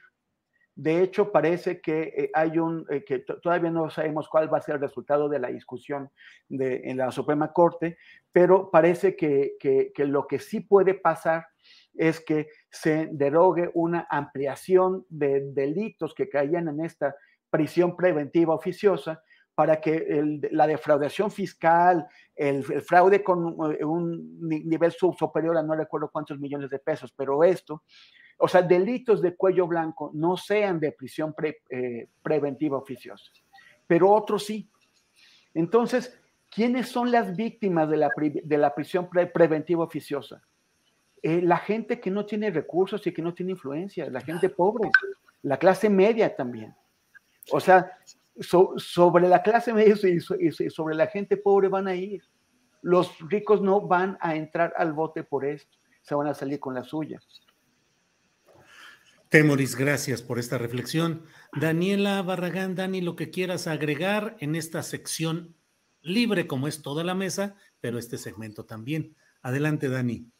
[0.77, 4.61] De hecho, parece que eh, hay un, eh, que todavía no sabemos cuál va a
[4.61, 6.09] ser el resultado de la discusión
[6.49, 7.97] de, en la Suprema Corte,
[8.33, 11.47] pero parece que, que, lo que sí puede pasar
[11.93, 17.15] es que se derogue una ampliación de delitos que caían en esta
[17.49, 19.23] prisión preventiva oficiosa
[19.55, 26.09] para que la defraudación fiscal, el, fraude con eh, un nivel superior a no recuerdo
[26.11, 27.83] cuántos millones de pesos, pero esto,
[28.37, 31.33] o sea, delitos de cuello blanco no sean de prisión
[31.69, 33.31] eh, preventiva oficiosa,
[33.87, 34.69] pero otros sí.
[35.53, 40.41] Entonces, ¿quiénes son las víctimas de la, de la prisión preventiva oficiosa?
[41.23, 44.91] Eh, la gente que no tiene recursos y que no tiene influencia, la gente pobre,
[45.43, 46.75] la clase media también.
[47.51, 47.97] O sea,
[48.39, 49.95] sobre la clase media
[50.39, 52.23] y sobre la gente pobre van a ir.
[52.81, 56.75] Los ricos no van a entrar al bote por esto, se van a salir con
[56.75, 57.19] la suya.
[59.29, 61.23] Temoris, gracias por esta reflexión.
[61.59, 65.55] Daniela Barragán, Dani, lo que quieras agregar en esta sección
[66.01, 69.15] libre como es toda la mesa, pero este segmento también.
[69.41, 70.31] Adelante, Dani.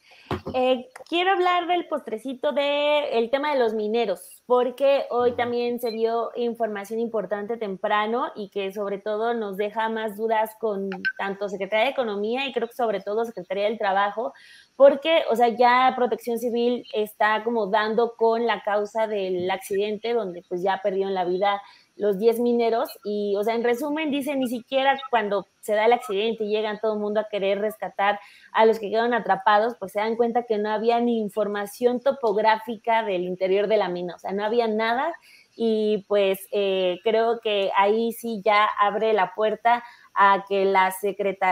[0.53, 6.31] Eh, quiero hablar del postrecito del tema de los mineros, porque hoy también se dio
[6.35, 11.91] información importante temprano y que sobre todo nos deja más dudas con tanto Secretaría de
[11.91, 14.33] Economía y creo que sobre todo Secretaría del Trabajo,
[14.75, 20.43] porque, o sea, ya Protección Civil está como dando con la causa del accidente donde
[20.47, 21.61] pues ya perdieron la vida
[21.95, 25.93] los 10 mineros y, o sea, en resumen dice, ni siquiera cuando se da el
[25.93, 28.19] accidente y llegan todo el mundo a querer rescatar
[28.51, 33.03] a los que quedaron atrapados, pues se dan cuenta que no había ni información topográfica
[33.03, 35.13] del interior de la mina, o sea, no había nada
[35.55, 39.83] y pues eh, creo que ahí sí ya abre la puerta
[40.13, 40.97] a que las,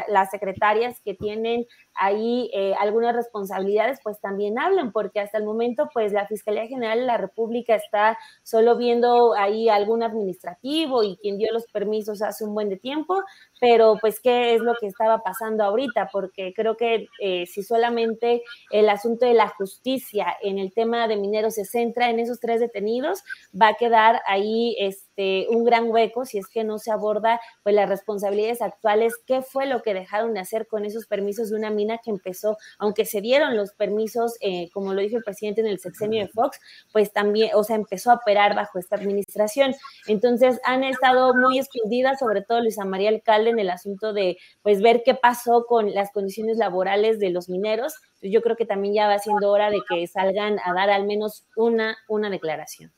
[0.07, 1.65] las secretarias que tienen
[1.95, 6.99] ahí eh, algunas responsabilidades, pues también hablen, porque hasta el momento, pues la Fiscalía General
[6.99, 12.43] de la República está solo viendo ahí algún administrativo y quien dio los permisos hace
[12.43, 13.21] un buen de tiempo,
[13.59, 18.43] pero pues qué es lo que estaba pasando ahorita, porque creo que eh, si solamente
[18.71, 22.59] el asunto de la justicia en el tema de mineros se centra en esos tres
[22.59, 23.23] detenidos,
[23.59, 27.75] va a quedar ahí este, un gran hueco si es que no se aborda pues
[27.75, 31.69] las responsabilidades actuales, qué fue lo que dejaron de hacer con esos permisos de una
[32.03, 35.79] que empezó, aunque se dieron los permisos, eh, como lo dijo el presidente en el
[35.79, 36.59] sexenio de Fox,
[36.91, 39.75] pues también, o sea, empezó a operar bajo esta administración.
[40.07, 44.81] Entonces han estado muy escondidas, sobre todo Luisa María Alcalde, en el asunto de, pues,
[44.81, 47.93] ver qué pasó con las condiciones laborales de los mineros.
[48.21, 51.45] Yo creo que también ya va siendo hora de que salgan a dar al menos
[51.55, 52.91] una, una declaración.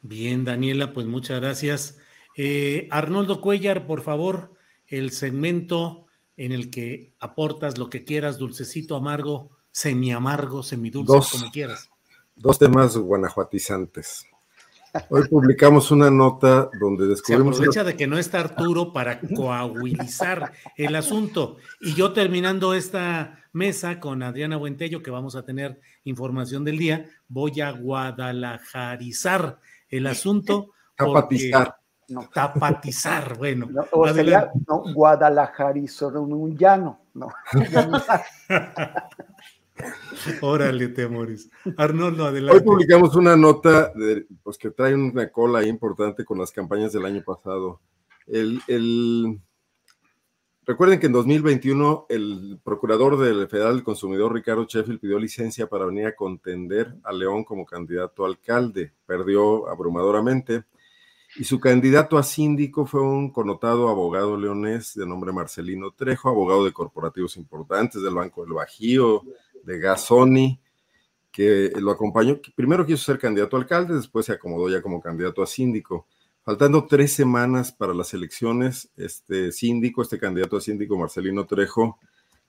[0.00, 1.98] Bien, Daniela, pues muchas gracias.
[2.36, 4.52] Eh, Arnoldo Cuellar, por favor,
[4.86, 11.50] el segmento en el que aportas lo que quieras, dulcecito, amargo, semi amargo, semidulce, como
[11.50, 11.90] quieras.
[12.36, 14.26] Dos temas guanajuatizantes.
[15.08, 17.56] Hoy publicamos una nota donde descubrimos.
[17.56, 21.56] Se aprovecha de que no está Arturo para coahuilizar el asunto.
[21.80, 27.08] Y yo terminando esta mesa con Adriana Buentello, que vamos a tener información del día,
[27.28, 30.72] voy a guadalajarizar el asunto.
[30.94, 31.76] Capatizar.
[32.08, 32.28] No.
[32.34, 33.66] Tapatizar, bueno.
[33.70, 37.28] No, o sería no, un llano, no.
[40.40, 41.50] Órale, Temoris.
[41.76, 42.58] Arnoldo, adelante.
[42.58, 47.04] Hoy publicamos una nota de, pues, que trae una cola importante con las campañas del
[47.04, 47.80] año pasado.
[48.26, 49.40] El, el...
[50.64, 55.86] Recuerden que en 2021 el procurador del Federal del Consumidor, Ricardo Sheffield, pidió licencia para
[55.86, 58.92] venir a contender a León como candidato a alcalde.
[59.04, 60.64] Perdió abrumadoramente
[61.36, 66.64] y su candidato a síndico fue un connotado abogado leonés de nombre Marcelino Trejo, abogado
[66.64, 69.22] de corporativos importantes del Banco del Bajío,
[69.64, 70.60] de Gasoni,
[71.30, 72.38] que lo acompañó.
[72.54, 76.06] Primero quiso ser candidato a alcalde, después se acomodó ya como candidato a síndico.
[76.42, 81.98] Faltando tres semanas para las elecciones, este síndico, este candidato a síndico, Marcelino Trejo,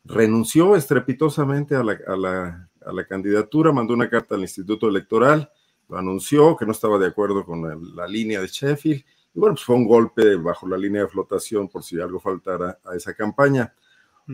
[0.04, 5.50] renunció estrepitosamente a la, a la, a la candidatura, mandó una carta al Instituto Electoral
[5.90, 9.04] lo anunció, que no estaba de acuerdo con la línea de Sheffield.
[9.34, 12.80] Y bueno, pues fue un golpe bajo la línea de flotación por si algo faltara
[12.86, 13.74] a esa campaña.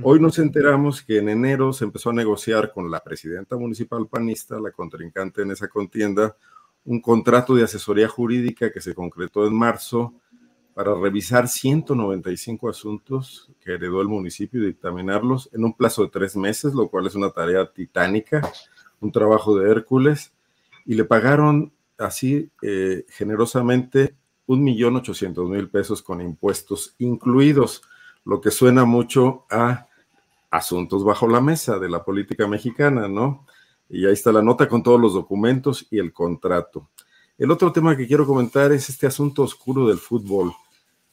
[0.03, 4.59] Hoy nos enteramos que en enero se empezó a negociar con la presidenta municipal panista,
[4.59, 6.35] la contrincante en esa contienda,
[6.85, 10.13] un contrato de asesoría jurídica que se concretó en marzo
[10.75, 16.37] para revisar 195 asuntos que heredó el municipio y dictaminarlos en un plazo de tres
[16.37, 18.47] meses, lo cual es una tarea titánica,
[18.99, 20.33] un trabajo de Hércules
[20.86, 24.15] y le pagaron así eh, generosamente
[24.47, 27.84] un millón ochocientos mil pesos con impuestos incluidos,
[28.25, 29.88] lo que suena mucho a
[30.49, 33.45] asuntos bajo la mesa de la política mexicana, ¿no?
[33.89, 36.89] Y ahí está la nota con todos los documentos y el contrato.
[37.38, 40.51] El otro tema que quiero comentar es este asunto oscuro del fútbol.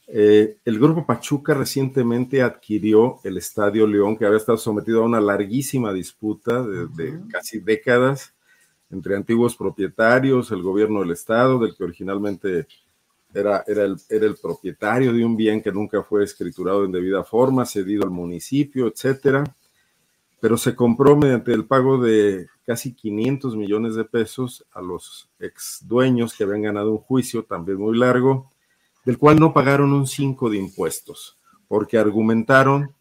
[0.08, 5.20] Eh, el Grupo Pachuca recientemente adquirió el Estadio León, que había estado sometido a una
[5.20, 8.35] larguísima disputa de casi décadas
[8.90, 12.66] entre antiguos propietarios, el gobierno del estado, del que originalmente
[13.34, 18.04] era, el, el propietario de un bien que nunca fue escriturado en debida forma, cedido
[18.04, 19.44] al municipio, etcétera,
[20.40, 25.80] pero se compró mediante el pago de casi 500 millones de pesos a los ex
[25.86, 28.50] dueños que habían ganado un juicio también muy largo,
[29.04, 32.92] del cual no pagaron un 5 de impuestos, porque argumentaron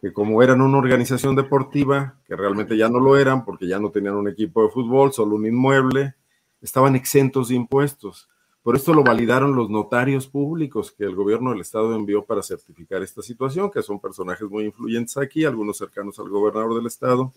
[0.00, 3.90] que como eran una organización deportiva, que realmente ya no lo eran porque ya no
[3.90, 6.14] tenían un equipo de fútbol, solo un inmueble,
[6.60, 8.28] estaban exentos de impuestos.
[8.62, 13.02] Por esto lo validaron los notarios públicos que el gobierno del estado envió para certificar
[13.02, 17.32] esta situación, que son personajes muy influyentes aquí, algunos cercanos al gobernador del estado.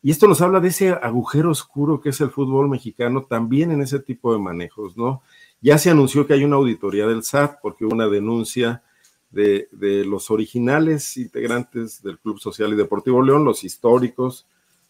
[0.00, 3.80] Y esto nos habla de ese agujero oscuro que es el fútbol mexicano también en
[3.80, 5.22] ese tipo de manejos, ¿no?
[5.60, 8.82] Ya se anunció que hay una auditoría del SAT porque hubo una denuncia
[9.34, 14.46] de, los originales integrantes del Club Social y Deportivo León, los históricos,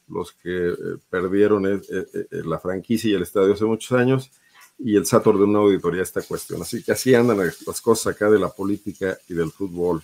[0.08, 0.74] los que eh,
[1.08, 4.30] perdieron eh, eh, la franquicia y el estadio hace muchos años,
[4.78, 6.62] y el SAT ordenó una auditoría esta cuestión.
[6.62, 10.02] Así que así andan las cosas acá de la política y del fútbol.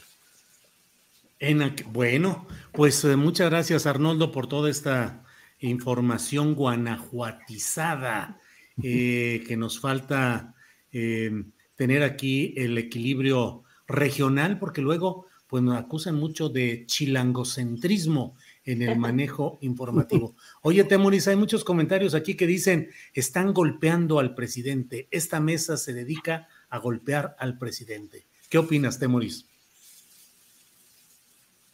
[1.39, 5.25] En, bueno, pues muchas gracias Arnoldo por toda esta
[5.59, 8.39] información guanajuatizada
[8.81, 10.55] que nos falta
[10.91, 18.97] tener aquí el equilibrio regional, porque luego pues nos acusan mucho de chilangocentrismo en el
[18.97, 20.37] manejo informativo.
[20.63, 25.09] Oye, Temoris, hay muchos comentarios aquí que dicen, están golpeando al presidente.
[25.11, 28.27] Esta mesa se dedica a golpear al presidente.
[28.49, 29.45] ¿Qué opinas, Temoris?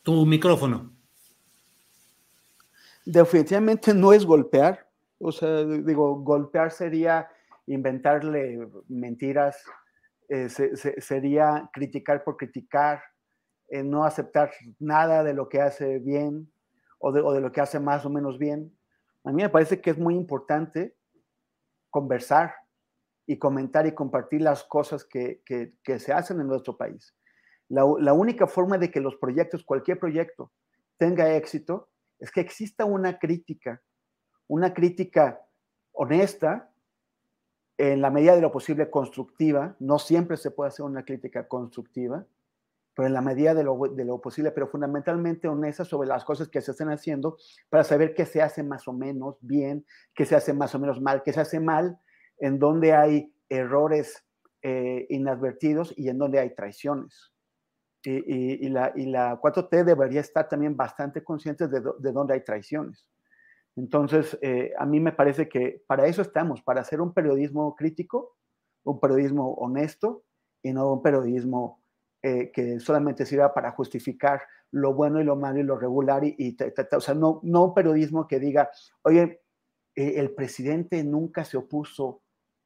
[0.02, 0.90] Tu micrófono.
[3.04, 4.88] Definitivamente no es golpear.
[5.18, 7.28] O sea, digo, golpear sería
[7.66, 9.56] inventarle mentiras,
[10.28, 13.02] eh, sería criticar por criticar,
[13.68, 16.52] eh, no aceptar nada de lo que hace bien
[16.98, 18.76] o de, lo que hace más o menos bien.
[19.24, 20.96] A mí me parece que es muy importante
[21.90, 22.54] conversar
[23.26, 25.42] y comentar y compartir las cosas que,
[25.84, 27.14] se hacen en nuestro país.
[27.68, 30.52] La, la, única forma de que los proyectos, cualquier proyecto,
[30.98, 33.82] tenga éxito es que exista una crítica,
[34.46, 35.40] una crítica
[35.92, 36.70] honesta,
[37.78, 42.26] en la medida de lo posible constructiva, no siempre se puede hacer una crítica constructiva,
[42.94, 46.70] pero en la medida de lo, posible, pero fundamentalmente honesta sobre las cosas que se
[46.70, 47.36] están haciendo
[47.68, 50.98] para saber qué se hace más o menos bien, qué se hace más o menos
[51.02, 52.00] mal, qué se hace mal,
[52.38, 54.24] en donde hay errores
[54.62, 57.34] eh, inadvertidos y en donde hay traiciones.
[58.02, 63.04] Y, la, y, la, 4T debería estar también bastante consciente de dónde hay traiciones.
[63.76, 68.36] Entonces, eh, a mí me parece que para eso estamos, para hacer un periodismo crítico,
[68.84, 70.24] un periodismo honesto
[70.62, 71.82] y no un periodismo
[72.22, 76.56] eh, que solamente sirva para justificar lo bueno y lo malo y lo regular y,
[76.92, 78.70] o sea, no, un periodismo que diga,
[79.02, 79.42] oye,
[79.94, 82.22] eh, el presidente nunca se opuso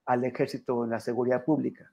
[0.07, 1.93] al ejército en la seguridad pública,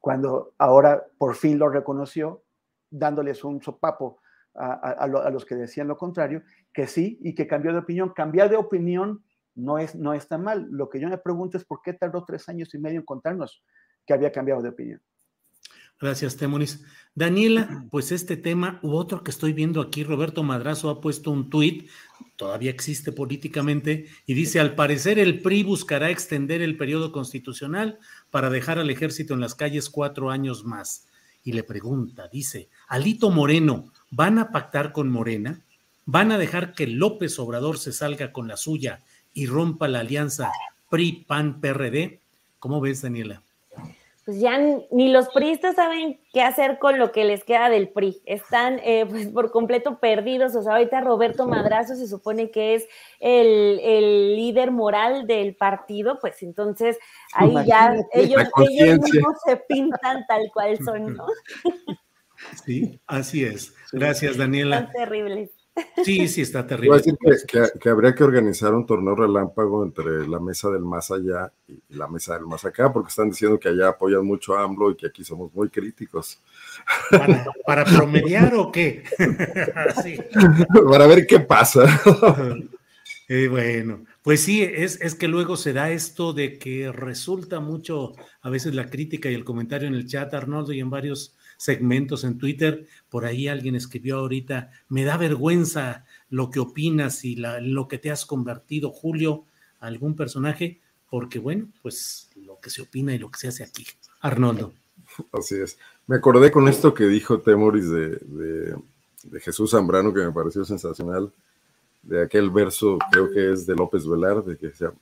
[0.00, 2.42] cuando ahora por fin lo reconoció,
[2.90, 4.20] dándoles un sopapo
[4.54, 6.42] a, los que decían lo contrario,
[6.72, 8.12] que sí y que cambió de opinión.
[8.14, 9.24] Cambiar de opinión
[9.54, 10.66] no, es, no está mal.
[10.70, 13.62] Lo que yo me pregunto es por qué tardó tres años y medio en contarnos
[14.06, 15.00] que había cambiado de opinión.
[16.00, 16.84] Gracias, Temoris.
[17.12, 21.50] Daniela, pues este tema u otro que estoy viendo aquí, Roberto Madrazo ha puesto un
[21.50, 21.90] tuit,
[22.36, 27.98] todavía existe políticamente, y dice, al parecer el PRI buscará extender el periodo constitucional
[28.30, 31.08] para dejar al ejército en las calles cuatro años más.
[31.42, 35.60] Y le pregunta, dice, Alito Moreno, ¿Van a pactar con Morena?
[36.06, 39.00] ¿Van a dejar que López Obrador se salga con la suya
[39.34, 40.50] y rompa la alianza
[40.88, 42.20] PRI-PAN-PRD?
[42.58, 43.42] ¿Cómo ves, Daniela?
[44.24, 44.58] Pues ya
[44.90, 48.20] ni los priistas saben qué hacer con lo que les queda del PRI.
[48.24, 50.54] Están eh, pues por completo perdidos.
[50.54, 52.86] O sea, ahorita Roberto Madrazo se supone que es
[53.20, 56.98] el, el líder moral del partido, pues entonces
[57.34, 61.26] ahí ya ellos, ellos no se pintan tal cual son, ¿no?
[62.64, 63.74] Sí, así es.
[63.92, 64.80] Gracias, Daniela.
[64.80, 65.50] Están terribles.
[66.04, 66.90] Sí, sí, está terrible.
[66.90, 71.10] Voy a decir que, habría que organizar un torneo relámpago entre la mesa del más
[71.10, 74.64] allá y la mesa del más acá, porque están diciendo que allá apoyan mucho a
[74.64, 76.40] AMLO y que aquí somos muy críticos.
[77.64, 79.04] ¿Para, promediar o qué?
[80.90, 81.84] Para ver qué pasa.
[83.30, 88.14] Eh, bueno, pues sí, es, es que luego se da esto de que resulta mucho
[88.40, 92.24] a veces la crítica y el comentario en el chat, Arnoldo, y en varios segmentos
[92.24, 92.86] en Twitter.
[93.10, 98.10] Por ahí alguien escribió ahorita, me da vergüenza lo que opinas y lo que te
[98.10, 99.44] has convertido, Julio,
[99.80, 100.80] algún personaje,
[101.10, 103.86] porque bueno, pues lo que se opina y lo que se hace aquí.
[104.20, 104.72] Arnoldo.
[105.32, 105.78] Así es.
[106.06, 108.76] Me acordé con esto que dijo Temoris de,
[109.40, 111.32] Jesús Zambrano, que me pareció sensacional,
[112.02, 114.92] de aquel verso, creo que es de López Velarde, que decía,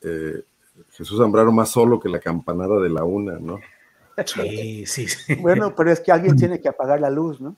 [0.00, 0.42] eh,
[0.92, 3.58] Jesús Zambrano más solo que la campanada de la una, ¿no?
[4.26, 5.34] Sí, sí, sí.
[5.36, 7.56] Bueno, pero es que alguien tiene que apagar la luz, ¿no?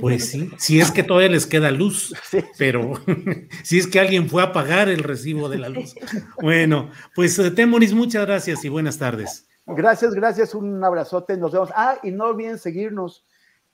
[0.00, 2.44] Pues sí, si es que todavía les queda luz, Sí.
[2.58, 2.94] pero
[3.62, 5.94] si es que alguien fue a pagar el recibo de la luz.
[6.40, 9.46] Bueno, pues eh, Temoris, muchas gracias y buenas tardes.
[9.66, 11.70] Gracias, gracias, un abrazote, nos vemos.
[11.74, 13.24] Ah, y no olviden seguirnos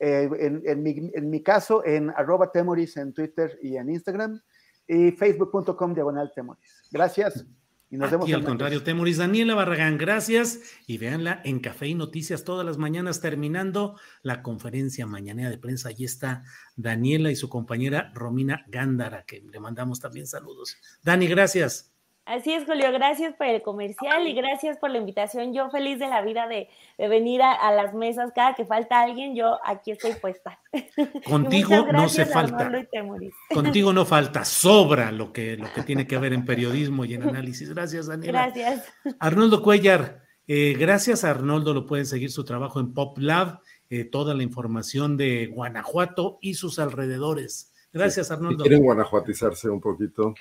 [0.01, 4.41] eh, en, en mi, en mi caso en arroba temoris en Twitter y en Instagram
[4.87, 6.89] y facebook.com diagonal temoris.
[6.91, 7.45] Gracias
[7.91, 8.25] y nos vemos.
[8.27, 9.17] Aquí al contrario, Temoris.
[9.17, 10.61] Daniela Barragán, gracias.
[10.87, 15.89] Y véanla en Café y Noticias todas las mañanas terminando la conferencia mañanera de prensa.
[15.89, 16.45] Allí está
[16.77, 20.77] Daniela y su compañera Romina Gándara, que le mandamos también saludos.
[21.03, 21.98] Dani, gracias.
[22.29, 25.55] Así es, Julio, gracias por el comercial y gracias por la invitación.
[25.55, 26.69] Yo feliz de la vida de,
[26.99, 28.33] de venir a, a las mesas.
[28.35, 30.61] Cada que falta alguien, yo aquí estoy puesta.
[31.25, 32.71] Contigo no se falta.
[33.55, 37.23] Contigo no falta, sobra lo que, lo que tiene que ver en periodismo y en
[37.31, 37.73] análisis.
[37.73, 38.51] Gracias, Daniela.
[38.51, 38.85] Gracias.
[39.21, 44.35] Arnoldo Cuellar, eh, gracias a Arnoldo, lo pueden seguir su trabajo en PopLab, eh, toda
[44.35, 47.73] la información de Guanajuato y sus alrededores.
[47.91, 48.65] Gracias, Si Arnoldo.
[48.65, 50.35] quieren guanajuatizarse un poquito.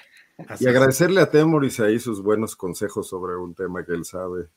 [0.48, 0.76] Así Y es.
[0.76, 4.50] agradecerle a Temoris ahí sus buenos consejos sobre un tema que él sabe.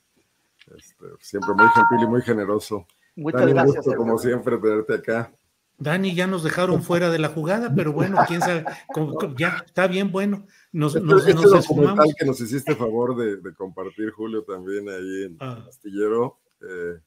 [0.76, 2.86] Este, siempre muy gentil y muy generoso.
[3.16, 3.84] Muchas Dani, un gracias.
[3.84, 5.32] gusto, como siempre, tenerte acá.
[5.78, 9.86] Dani, ya nos dejaron fuera de la jugada, pero bueno, quién sabe, Como- ya está
[9.86, 12.14] bien, bueno, nos, Este, nos, este nos documental esfumamos.
[12.18, 15.64] que nos hiciste favor de, de compartir, Julio, también ahí en Ah.
[15.66, 17.00] Astillero, eh,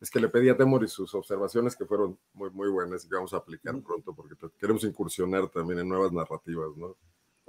[0.00, 3.16] es que le pedí a Temoris sus observaciones que fueron muy, muy buenas y que
[3.16, 6.96] vamos a aplicar pronto porque queremos incursionar también en nuevas narrativas, ¿no?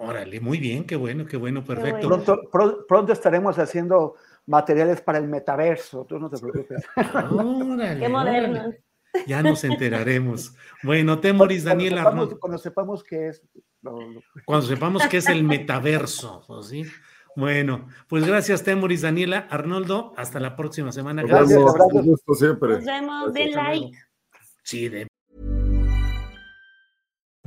[0.05, 2.07] Órale, muy bien, qué bueno, qué bueno, perfecto.
[2.07, 2.23] bueno.
[2.23, 6.83] Pronto, pro- pronto estaremos haciendo materiales para el metaverso, tú no te preocupes.
[6.95, 8.09] Órale, Qué órale.
[8.09, 8.75] modernos.
[9.27, 10.55] Ya nos enteraremos.
[10.81, 13.43] Bueno, Temoris, Cuando Daniel sepamos- Arnoldo, Cuando sepamos qué es.
[14.45, 16.83] cuando sepamos qué es el metaverso, ¿o ¿sí?
[17.35, 21.23] Bueno, pues gracias, Temoris, Daniela, Arnoldo, hasta la próxima semana.
[21.23, 21.93] Gracias, abrazos.
[21.93, 22.69] un gusto siempre.
[22.75, 23.33] Nos vemos.
[23.33, 23.33] Gracias.
[23.33, 23.97] Den Hasta like.
[24.63, 25.07] Sí, de